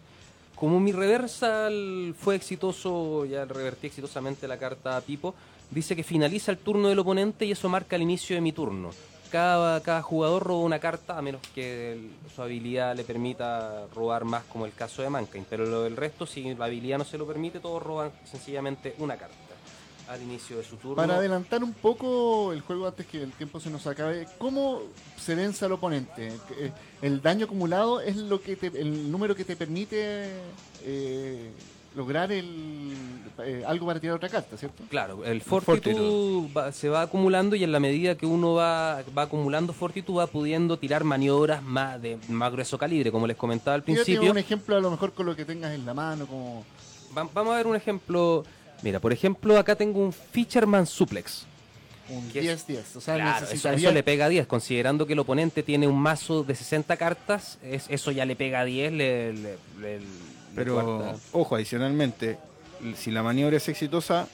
[0.54, 5.34] Como mi reversal fue exitoso, ya revertí exitosamente la carta a Pipo,
[5.70, 8.90] dice que finaliza el turno del oponente y eso marca el inicio de mi turno.
[9.38, 14.44] Cada, cada jugador roba una carta a menos que su habilidad le permita robar más
[14.44, 17.26] como el caso de Mankind, pero lo del resto si la habilidad no se lo
[17.26, 19.34] permite todos roban sencillamente una carta
[20.06, 20.94] al inicio de su turno.
[20.94, 24.82] Para adelantar un poco el juego antes que el tiempo se nos acabe, ¿cómo
[25.20, 26.28] se vence al oponente?
[26.56, 26.70] Eh,
[27.02, 30.28] El daño acumulado es lo que te- el número que te permite
[30.84, 31.50] eh,
[31.94, 32.92] lograr el,
[33.44, 34.82] eh, algo para tirar otra carta, ¿cierto?
[34.88, 39.22] Claro, el Fortitude, va- se va acumulando y en la medida que uno va, va
[39.22, 43.82] acumulando Fortitude va pudiendo tirar maniobras más de más grueso calibre, como les comentaba al
[43.82, 44.30] principio.
[44.30, 46.64] un ejemplo a lo mejor con lo que tengas en la mano, como
[47.16, 48.44] Va- vamos a ver un ejemplo.
[48.82, 51.46] Mira, por ejemplo, acá tengo un Fisherman Suplex.
[52.10, 52.66] un ¿Qué es?
[52.68, 52.96] 10-10.
[52.96, 53.78] O sea, Claro, eso, necesitaría...
[53.88, 57.86] eso le pega 10, considerando que el oponente tiene un mazo de 60 cartas, es-
[57.88, 60.06] eso ya le pega 10, le, le- le- le
[60.54, 62.38] Pero, ojo, adicionalmente,
[62.96, 64.28] si la maniobra es exitosa,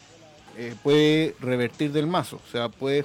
[0.56, 2.40] eh, puede revertir del mazo.
[2.46, 3.04] O sea, puede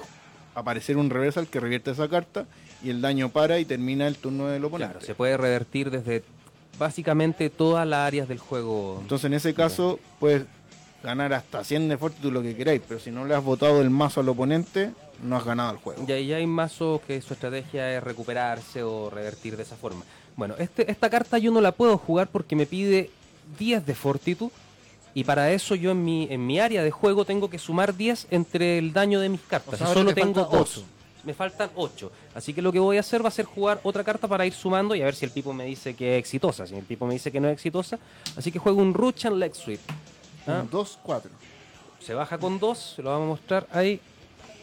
[0.54, 2.46] aparecer un reversal que revierte esa carta
[2.82, 4.94] y el daño para y termina el turno del oponente.
[4.94, 6.24] Claro, se puede revertir desde
[6.78, 8.98] básicamente todas las áreas del juego.
[9.00, 10.44] Entonces, en ese caso, puedes
[11.02, 13.90] ganar hasta 100 de fortitude lo que queráis, pero si no le has botado el
[13.90, 14.92] mazo al oponente,
[15.22, 16.04] no has ganado el juego.
[16.06, 20.04] Y ahí hay mazos que su estrategia es recuperarse o revertir de esa forma.
[20.36, 23.10] Bueno, este, esta carta yo no la puedo jugar porque me pide
[23.58, 24.50] 10 de fortitud.
[25.14, 28.28] Y para eso yo en mi, en mi área de juego tengo que sumar 10
[28.30, 29.74] entre el daño de mis cartas.
[29.74, 30.76] O sea, solo te tengo falta 2.
[30.76, 30.86] ocho.
[31.24, 32.12] Me faltan 8.
[32.34, 34.52] Así que lo que voy a hacer va a ser jugar otra carta para ir
[34.52, 36.66] sumando y a ver si el tipo me dice que es exitosa.
[36.66, 37.98] Si el tipo me dice que no es exitosa.
[38.36, 39.80] Así que juego un Ruch and Leg Sweep.
[40.46, 40.60] ¿Ah?
[40.62, 41.22] un 2-4.
[41.98, 44.00] Se baja con 2, se lo vamos a mostrar ahí.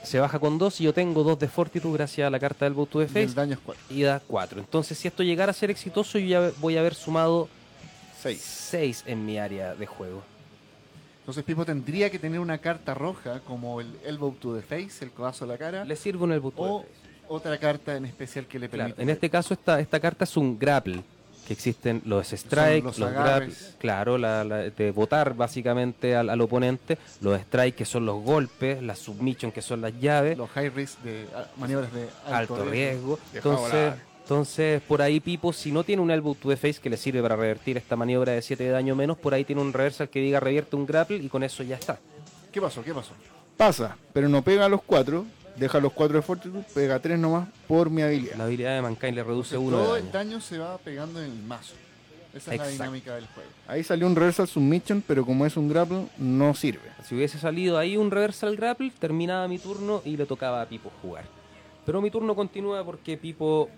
[0.04, 2.74] Se baja con 2 y yo tengo 2 de fortitud gracias a la carta del
[2.74, 3.84] Boot to the Y Face el daño es 4.
[3.90, 4.60] y da 4.
[4.60, 7.48] Entonces, si esto llegara a ser exitoso, yo ya voy a haber sumado
[8.22, 8.40] 6.
[8.42, 10.22] 6 en mi área de juego.
[11.22, 15.12] Entonces Pipo tendría que tener una carta roja como el Elbow to the Face, el
[15.12, 16.90] codazo a la cara, Le sirve un el Boot to the o Face.
[17.30, 19.02] otra carta en especial que le Claro, permita.
[19.04, 21.02] en este caso, esta, esta carta es un grapple.
[21.48, 23.14] Que existen los strikes, los los,
[23.78, 28.82] claro, la, la- de botar básicamente al, al oponente, los strikes que son los golpes,
[28.82, 32.66] las submission que son las llaves, Los high risk de ah, maniobras de alto, alto
[32.70, 33.20] riesgo.
[33.34, 36.96] Entonces, entonces, por ahí Pipo, si no tiene un elbow to the face que le
[36.96, 40.08] sirve para revertir esta maniobra de 7 de daño menos, por ahí tiene un reversal
[40.08, 42.00] que diga revierte un grapple y con eso ya está.
[42.54, 42.82] ¿Qué pasó?
[42.82, 43.12] ¿Qué pasó?
[43.58, 45.26] Pasa, pero no pega a los 4,
[45.56, 48.36] deja los 4 de fortitude, pega 3 nomás por mi habilidad.
[48.38, 50.06] La habilidad de Mankind le reduce Entonces, uno de todo daño.
[50.06, 51.76] el daño se va pegando en el mazo.
[52.34, 53.50] Esa es la dinámica del juego.
[53.68, 56.90] Ahí salió un reversal submission, pero como es un grapple, no sirve.
[57.08, 60.92] Si hubiese salido ahí un reversal grapple, terminaba mi turno y le tocaba a Pipo
[61.02, 61.26] jugar.
[61.86, 63.70] Pero mi turno continúa porque Pipo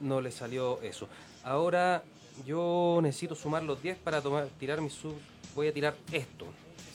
[0.00, 1.06] no le salió eso.
[1.44, 2.02] Ahora
[2.44, 5.14] yo necesito sumar los 10 para tomar, tirar mi sub.
[5.54, 6.46] Voy a tirar esto.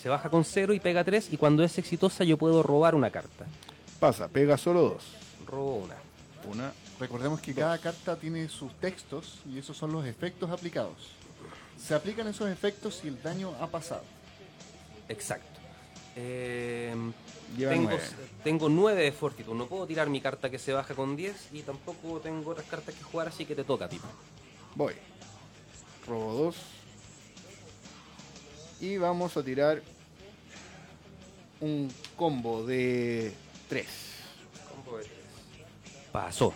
[0.01, 3.09] Se baja con 0 y pega 3 y cuando es exitosa yo puedo robar una
[3.09, 3.45] carta.
[3.99, 5.03] Pasa, pega solo 2.
[5.45, 5.95] Robo una.
[6.49, 6.73] Una.
[6.99, 11.11] Recordemos que cada carta tiene sus textos y esos son los efectos aplicados.
[11.77, 14.03] Se aplican esos efectos si el daño ha pasado.
[15.09, 15.59] Exacto.
[16.15, 16.93] Eh,
[17.57, 18.03] tengo, 9.
[18.43, 19.53] tengo 9 de fortitud.
[19.53, 22.95] No puedo tirar mi carta que se baja con 10 y tampoco tengo otras cartas
[22.95, 24.07] que jugar, así que te toca, Pipo.
[24.75, 24.93] Voy.
[26.07, 26.55] Robo 2.
[28.81, 29.81] Y vamos a tirar
[31.59, 33.33] un combo de
[33.69, 33.85] 3.
[36.11, 36.53] Pasó.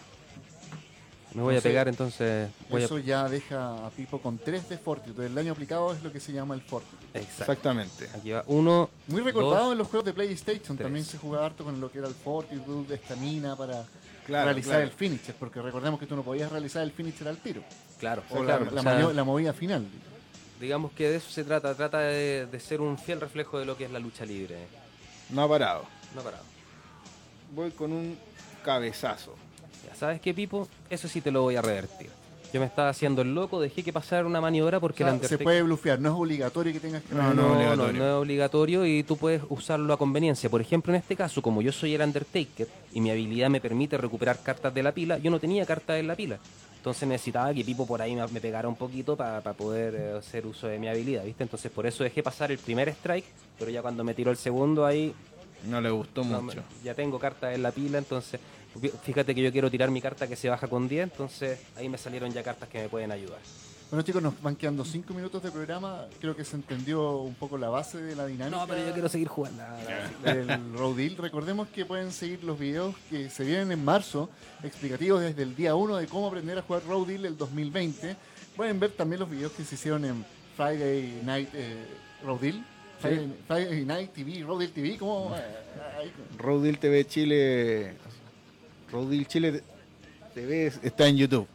[1.33, 2.85] Me voy a pegar, entonces voy a...
[2.85, 5.25] Eso ya deja a Pipo con 3 de Fortitude.
[5.25, 6.99] El daño aplicado es lo que se llama el Fortitude.
[7.15, 7.41] Exacto.
[7.53, 8.07] Exactamente.
[8.15, 8.89] Aquí va uno.
[9.07, 10.77] Muy recordado dos, en los juegos de PlayStation.
[10.77, 10.85] tres.
[10.85, 13.83] También se jugaba harto con lo que era el Fortitude, estamina para
[14.27, 14.83] Claro, realizar claro.
[14.85, 15.33] el finisher.
[15.35, 17.63] Porque recordemos que tú no podías realizar el finisher al tiro.
[17.99, 19.87] Claro, O claro, la o sea, manio- la movida final.
[20.59, 21.73] digamos que de eso se trata.
[21.73, 24.67] Trata de, de ser un fiel reflejo de lo que es la lucha libre.
[25.31, 25.85] No ha parado.
[26.13, 26.43] No ha parado.
[27.55, 28.17] Voy con un
[28.63, 29.33] cabezazo.
[29.87, 32.09] Ya sabes qué, Pipo, eso sí te lo voy a revertir.
[32.53, 35.21] Yo me estaba haciendo el loco, dejé que pasara una maniobra porque O sea, el
[35.21, 37.15] se Undertaker- puede blufear, no es obligatorio que tengas que...
[37.15, 37.93] No, No, no, obligatorio.
[37.99, 40.51] no es obligatorio y tú puedes usarlo a conveniencia.
[40.51, 43.97] Por ejemplo, en este caso, como yo soy el Undertaker y mi habilidad me permite
[43.97, 46.37] recuperar cartas de la pila, yo no tenía cartas en la pila.
[46.77, 50.45] Entonces necesitaba que Pipo por ahí me, me pegara un poquito para poder eh, hacer
[50.45, 51.41] uso de mi habilidad, ¿viste?
[51.43, 53.25] Entonces por eso dejé pasar el primer strike,
[53.57, 55.11] pero ya cuando me tiró el segundo ahí
[55.65, 56.63] No le gustó no, mucho.
[56.83, 58.39] ya tengo cartas en la pila, entonces
[58.79, 61.87] fí- fíjate que yo quiero tirar mi carta que se baja con 10, entonces ahí
[61.89, 63.39] me salieron ya cartas que me pueden ayudar.
[63.89, 66.05] Bueno chicos, nos van quedando 5 minutos de programa.
[66.19, 68.57] Creo que se entendió un poco la base de la dinámica.
[68.57, 69.61] No, pero yo quiero seguir jugando.
[70.23, 71.15] del Road Deal.
[71.15, 74.31] Recordemos que pueden seguir los videos que se vienen en marzo,
[74.63, 78.15] explicativos desde el día 1 de cómo aprender a jugar Road Deal el 2020.
[78.55, 80.25] Pueden ver también los videos que se hicieron en
[80.57, 81.85] Friday Night eh,
[82.25, 82.65] Road Deal.
[83.03, 85.35] Friday, Friday Night TV, Rodel TV, ¿cómo?
[85.35, 85.41] eh,
[85.99, 87.93] ahí- Rodil TV Chile.
[88.91, 89.61] Rodil Chile
[90.33, 91.47] TV está en YouTube.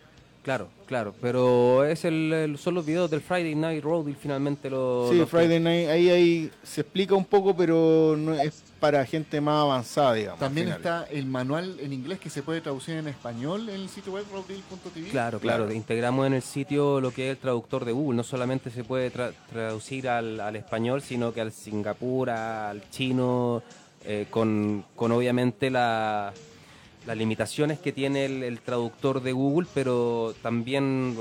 [0.48, 4.70] Claro, claro, pero es el, el- son los videos del Friday Night Road y finalmente
[4.70, 5.06] lo...
[5.10, 9.42] Sí, los- Friday Night, ahí, ahí se explica un poco, pero no es para gente
[9.42, 10.40] más avanzada, digamos.
[10.40, 14.12] También está el manual en inglés que se puede traducir en español en el sitio
[14.14, 14.24] web.
[15.10, 15.72] Claro, claro, Claro.
[15.74, 18.16] integramos en el sitio lo que es el traductor de Google.
[18.16, 23.62] No solamente se puede tra- traducir al, al español, sino que al Singapur, al chino,
[24.06, 26.32] eh, con, con obviamente la-
[27.08, 31.16] las limitaciones que tiene el, el traductor de Google, pero también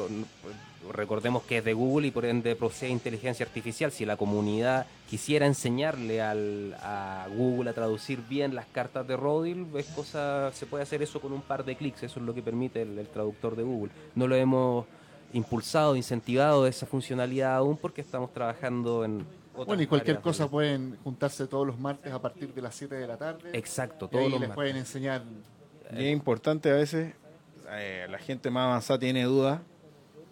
[0.92, 3.90] recordemos que es de Google y por ende procede inteligencia artificial.
[3.94, 9.66] Si la comunidad quisiera enseñarle al, a Google a traducir bien las cartas de Rodil,
[9.78, 12.04] es cosa, se puede hacer eso con un par de clics.
[12.04, 13.94] Eso es lo que permite el, el traductor de Google.
[14.14, 14.86] No lo hemos
[15.32, 19.26] impulsado, incentivado esa funcionalidad aún porque estamos trabajando en
[19.66, 23.08] Bueno, y cualquier cosa pueden juntarse todos los martes a partir de las 7 de
[23.08, 23.52] la tarde.
[23.54, 24.56] Exacto, y todos ahí los les martes.
[24.56, 25.24] pueden enseñar.
[25.96, 27.14] Y es importante a veces,
[27.72, 29.60] eh, la gente más avanzada tiene dudas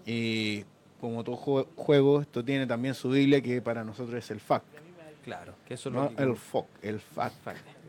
[0.06, 0.64] y
[1.00, 4.64] como todo jue- juego, esto tiene también su Biblia que para nosotros es el FAQ,
[5.24, 6.24] Claro, que eso es no lo que...
[6.24, 7.34] el FOC, el FAQ,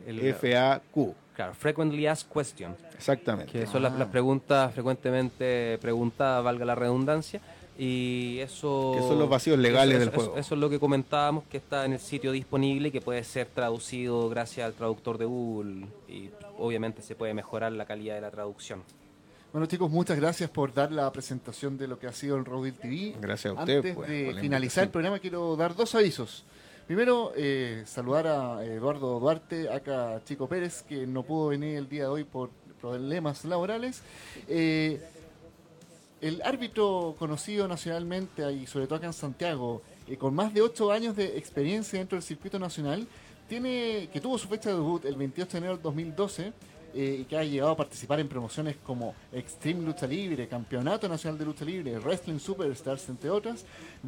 [0.07, 2.77] El- F-A-Q, Claro, frequently asked questions.
[2.95, 3.51] exactamente.
[3.51, 3.97] que son las, Ah.
[3.99, 7.39] las preguntas frecuentemente preguntadas, valga la redundancia,
[7.77, 8.93] y eso...
[8.95, 10.31] Que son los vacíos legales eso- del eso- juego.
[10.33, 13.23] Eso, eso es lo que comentábamos, que está en el sitio disponible y que puede
[13.23, 18.21] ser traducido gracias al traductor de Google, y obviamente se puede mejorar la calidad de
[18.21, 18.83] la traducción.
[19.51, 22.73] Bueno, chicos, muchas gracias por dar la presentación de lo que ha sido el Rodil
[22.73, 23.15] TV.
[23.19, 26.43] Gracias a usted, Antes pues, de finalizar el programa, quiero dar dos avisos.
[26.85, 32.03] Primero, eh, saludar a Eduardo Duarte, acá Chico Pérez, que no pudo venir el día
[32.03, 32.49] de hoy por
[32.79, 34.01] problemas laborales.
[34.47, 35.01] Eh,
[36.21, 40.91] el árbitro conocido nacionalmente y sobre todo acá en Santiago, eh, con más de ocho
[40.91, 43.07] años de experiencia dentro del circuito nacional,
[43.47, 46.53] tiene que tuvo su fecha de debut el 28 de enero del 2012
[46.93, 51.37] eh, y que ha llegado a participar en promociones como Extreme Lucha Libre, Campeonato Nacional
[51.37, 53.65] de Lucha Libre, Wrestling Superstars, entre otras,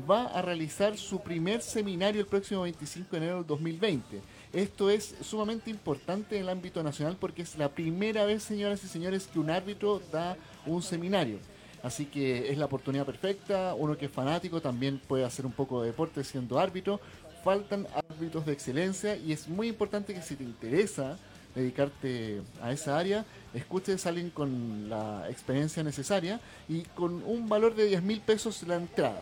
[0.10, 4.22] va a realizar su primer seminario el próximo 25 de enero del 2020.
[4.54, 8.88] Esto es sumamente importante en el ámbito nacional porque es la primera vez, señoras y
[8.88, 10.36] señores, que un árbitro da
[10.66, 11.38] un seminario.
[11.84, 13.74] Así que es la oportunidad perfecta.
[13.78, 17.00] Uno que es fanático también puede hacer un poco de deporte siendo árbitro.
[17.44, 21.18] Faltan árbitros de excelencia y es muy importante que si te interesa
[21.56, 27.76] dedicarte a esa área, escuches a alguien con la experiencia necesaria y con un valor
[27.76, 29.22] de 10 mil pesos la entrada.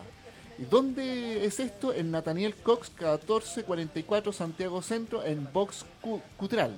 [0.58, 1.94] ¿Y dónde es esto?
[1.94, 6.76] En Nathaniel Cox 1444 Santiago Centro, en Box Cu- Cutral.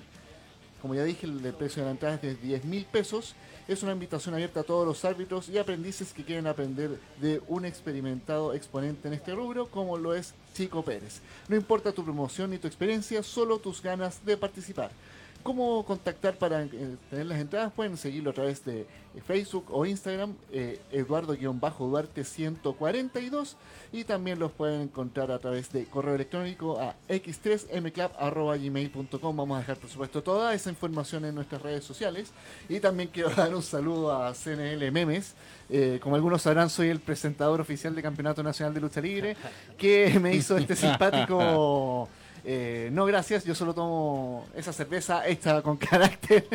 [0.83, 3.35] Como ya dije, el precio de la entrada es de 10 mil pesos.
[3.69, 7.65] Es una invitación abierta a todos los árbitros y aprendices que quieren aprender de un
[7.65, 11.21] experimentado exponente en este rubro, como lo es Chico Pérez.
[11.49, 14.91] No importa tu promoción ni tu experiencia, solo tus ganas de participar.
[15.43, 17.73] ¿Cómo contactar para eh, tener las entradas?
[17.73, 23.57] Pueden seguirlo a través de eh, Facebook o Instagram, eh, Eduardo-Duarte142,
[23.91, 29.37] y también los pueden encontrar a través de correo electrónico a x3mclub.gmail.com.
[29.37, 32.31] Vamos a dejar, por supuesto, toda esa información en nuestras redes sociales.
[32.69, 35.35] Y también quiero dar un saludo a CNL Memes.
[35.69, 39.37] Eh, como algunos sabrán, soy el presentador oficial del Campeonato Nacional de Lucha Libre,
[39.79, 42.09] que me hizo este simpático...
[42.45, 46.47] Eh, no, gracias, yo solo tomo esa cerveza hecha con carácter,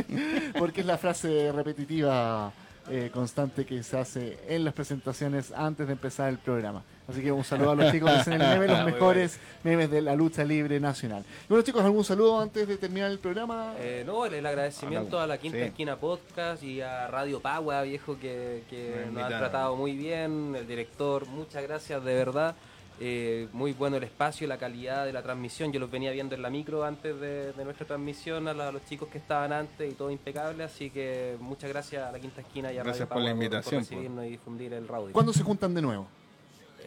[0.57, 2.51] porque es la frase repetitiva
[2.89, 6.83] eh, constante que se hace en las presentaciones antes de empezar el programa.
[7.07, 10.01] Así que un saludo a los chicos de CNL Meme, los Muy mejores memes de
[10.01, 11.23] la lucha libre nacional.
[11.43, 13.73] Y bueno, chicos, ¿algún saludo antes de terminar el programa?
[13.79, 15.63] Eh, no, el, el agradecimiento a la Quinta Sí.
[15.65, 20.67] Esquina Podcast y a Radio Pagua, viejo, que, que nos han tratado muy bien, el
[20.67, 22.55] director, muchas gracias de verdad.
[22.99, 25.71] Eh, muy bueno el espacio, la calidad de la transmisión.
[25.73, 28.71] Yo los venía viendo en la micro antes de, de nuestra transmisión, a, la- a
[28.71, 30.63] los chicos que estaban antes y todo impecable.
[30.63, 33.43] Así que muchas gracias a la Quinta Esquina y a Gracias Radio por la Pagua
[33.45, 35.09] invitación, recibirnos y difundir el radio.
[35.11, 36.07] ¿Cuándo se juntan de nuevo?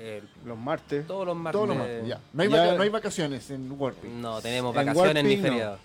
[0.00, 1.06] Eh, Los martes.
[1.06, 1.52] todos los martes.
[1.58, 2.20] Todos los martes, ya.
[2.32, 4.20] No hay, Ya- no hay vacaciones en Warping.
[4.22, 5.48] No, tenemos En vacaciones ni Warping, no.
[5.50, 5.80] feriados.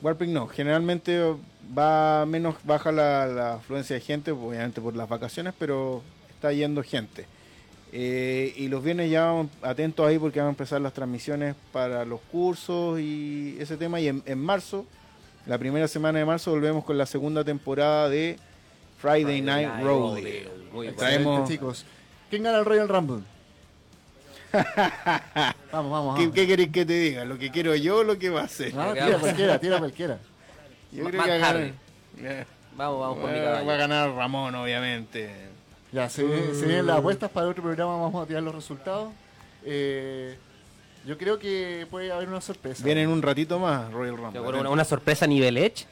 [0.00, 1.34] Warping no, generalmente
[1.76, 6.82] va menos baja la, la afluencia de gente, obviamente por las vacaciones, pero está yendo
[6.84, 7.26] gente.
[7.92, 12.04] Eh, y los viernes ya vamos atentos ahí porque van a empezar las transmisiones para
[12.04, 13.98] los cursos y ese tema.
[14.00, 14.84] Y en, en marzo,
[15.46, 18.36] la primera semana de marzo, volvemos con la segunda temporada de
[18.98, 20.50] Friday, Night, Rodeo.
[20.72, 20.90] Muy bueno.
[20.92, 21.86] Excelente, Traemos- chicos.
[22.28, 23.22] ¿Quién gana el Royal Rumble?
[25.72, 26.34] vamos, vamos, ¿Qué, vamos.
[26.34, 27.24] qué querés que te diga?
[27.24, 28.66] ¿Lo que quiero yo o lo que va a hacer?
[28.66, 29.20] Que tira vamos.
[29.20, 30.18] cualquiera, tira cualquiera.
[30.92, 31.72] Yo Ma- creo que Matt va a Hardy.
[32.16, 35.47] ganar- Vamos, vamos con mi va, va a ganar Ramón, obviamente.
[35.92, 39.10] Ya, se, vienen- se vienen las apuestas para otro programa, vamos a tirar los resultados.
[39.64, 40.36] Eh,
[41.06, 42.84] Yo creo que puede haber una sorpresa.
[42.84, 44.40] Viene en un ratito más Royal Rumble.
[44.40, 45.86] una, una sorpresa a nivel Edge.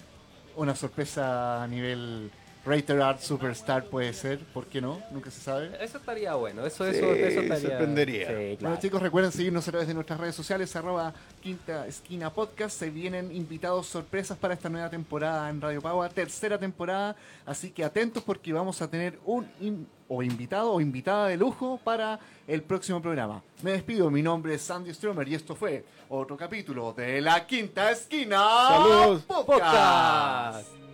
[0.56, 2.30] Una sorpresa a nivel
[2.66, 5.00] Rated Art Superstar puede ser, ¿por qué no?
[5.12, 5.70] Nunca se sabe.
[5.80, 6.66] Eso estaría bueno.
[6.66, 7.68] Eso, Sí, eso, eso estaría.
[7.68, 8.26] sorprendería.
[8.28, 12.76] Sí, Bueno chicos, recuerden seguirnos a través de nuestras redes sociales, arroba Quinta Esquina Podcast.
[12.78, 17.14] Se vienen invitados sorpresas para esta nueva temporada en Radio Pagua, tercera temporada.
[17.46, 21.80] Así que atentos porque vamos a tener un in- o invitado o invitada de lujo
[21.84, 22.18] para
[22.48, 23.42] el próximo programa.
[23.62, 27.90] Me despido, mi nombre es Sandy Stromer y esto fue otro capítulo de La Quinta
[27.92, 28.38] Esquina
[28.68, 29.22] Saludos.
[29.22, 29.46] Podcast.
[29.46, 30.85] Podcast.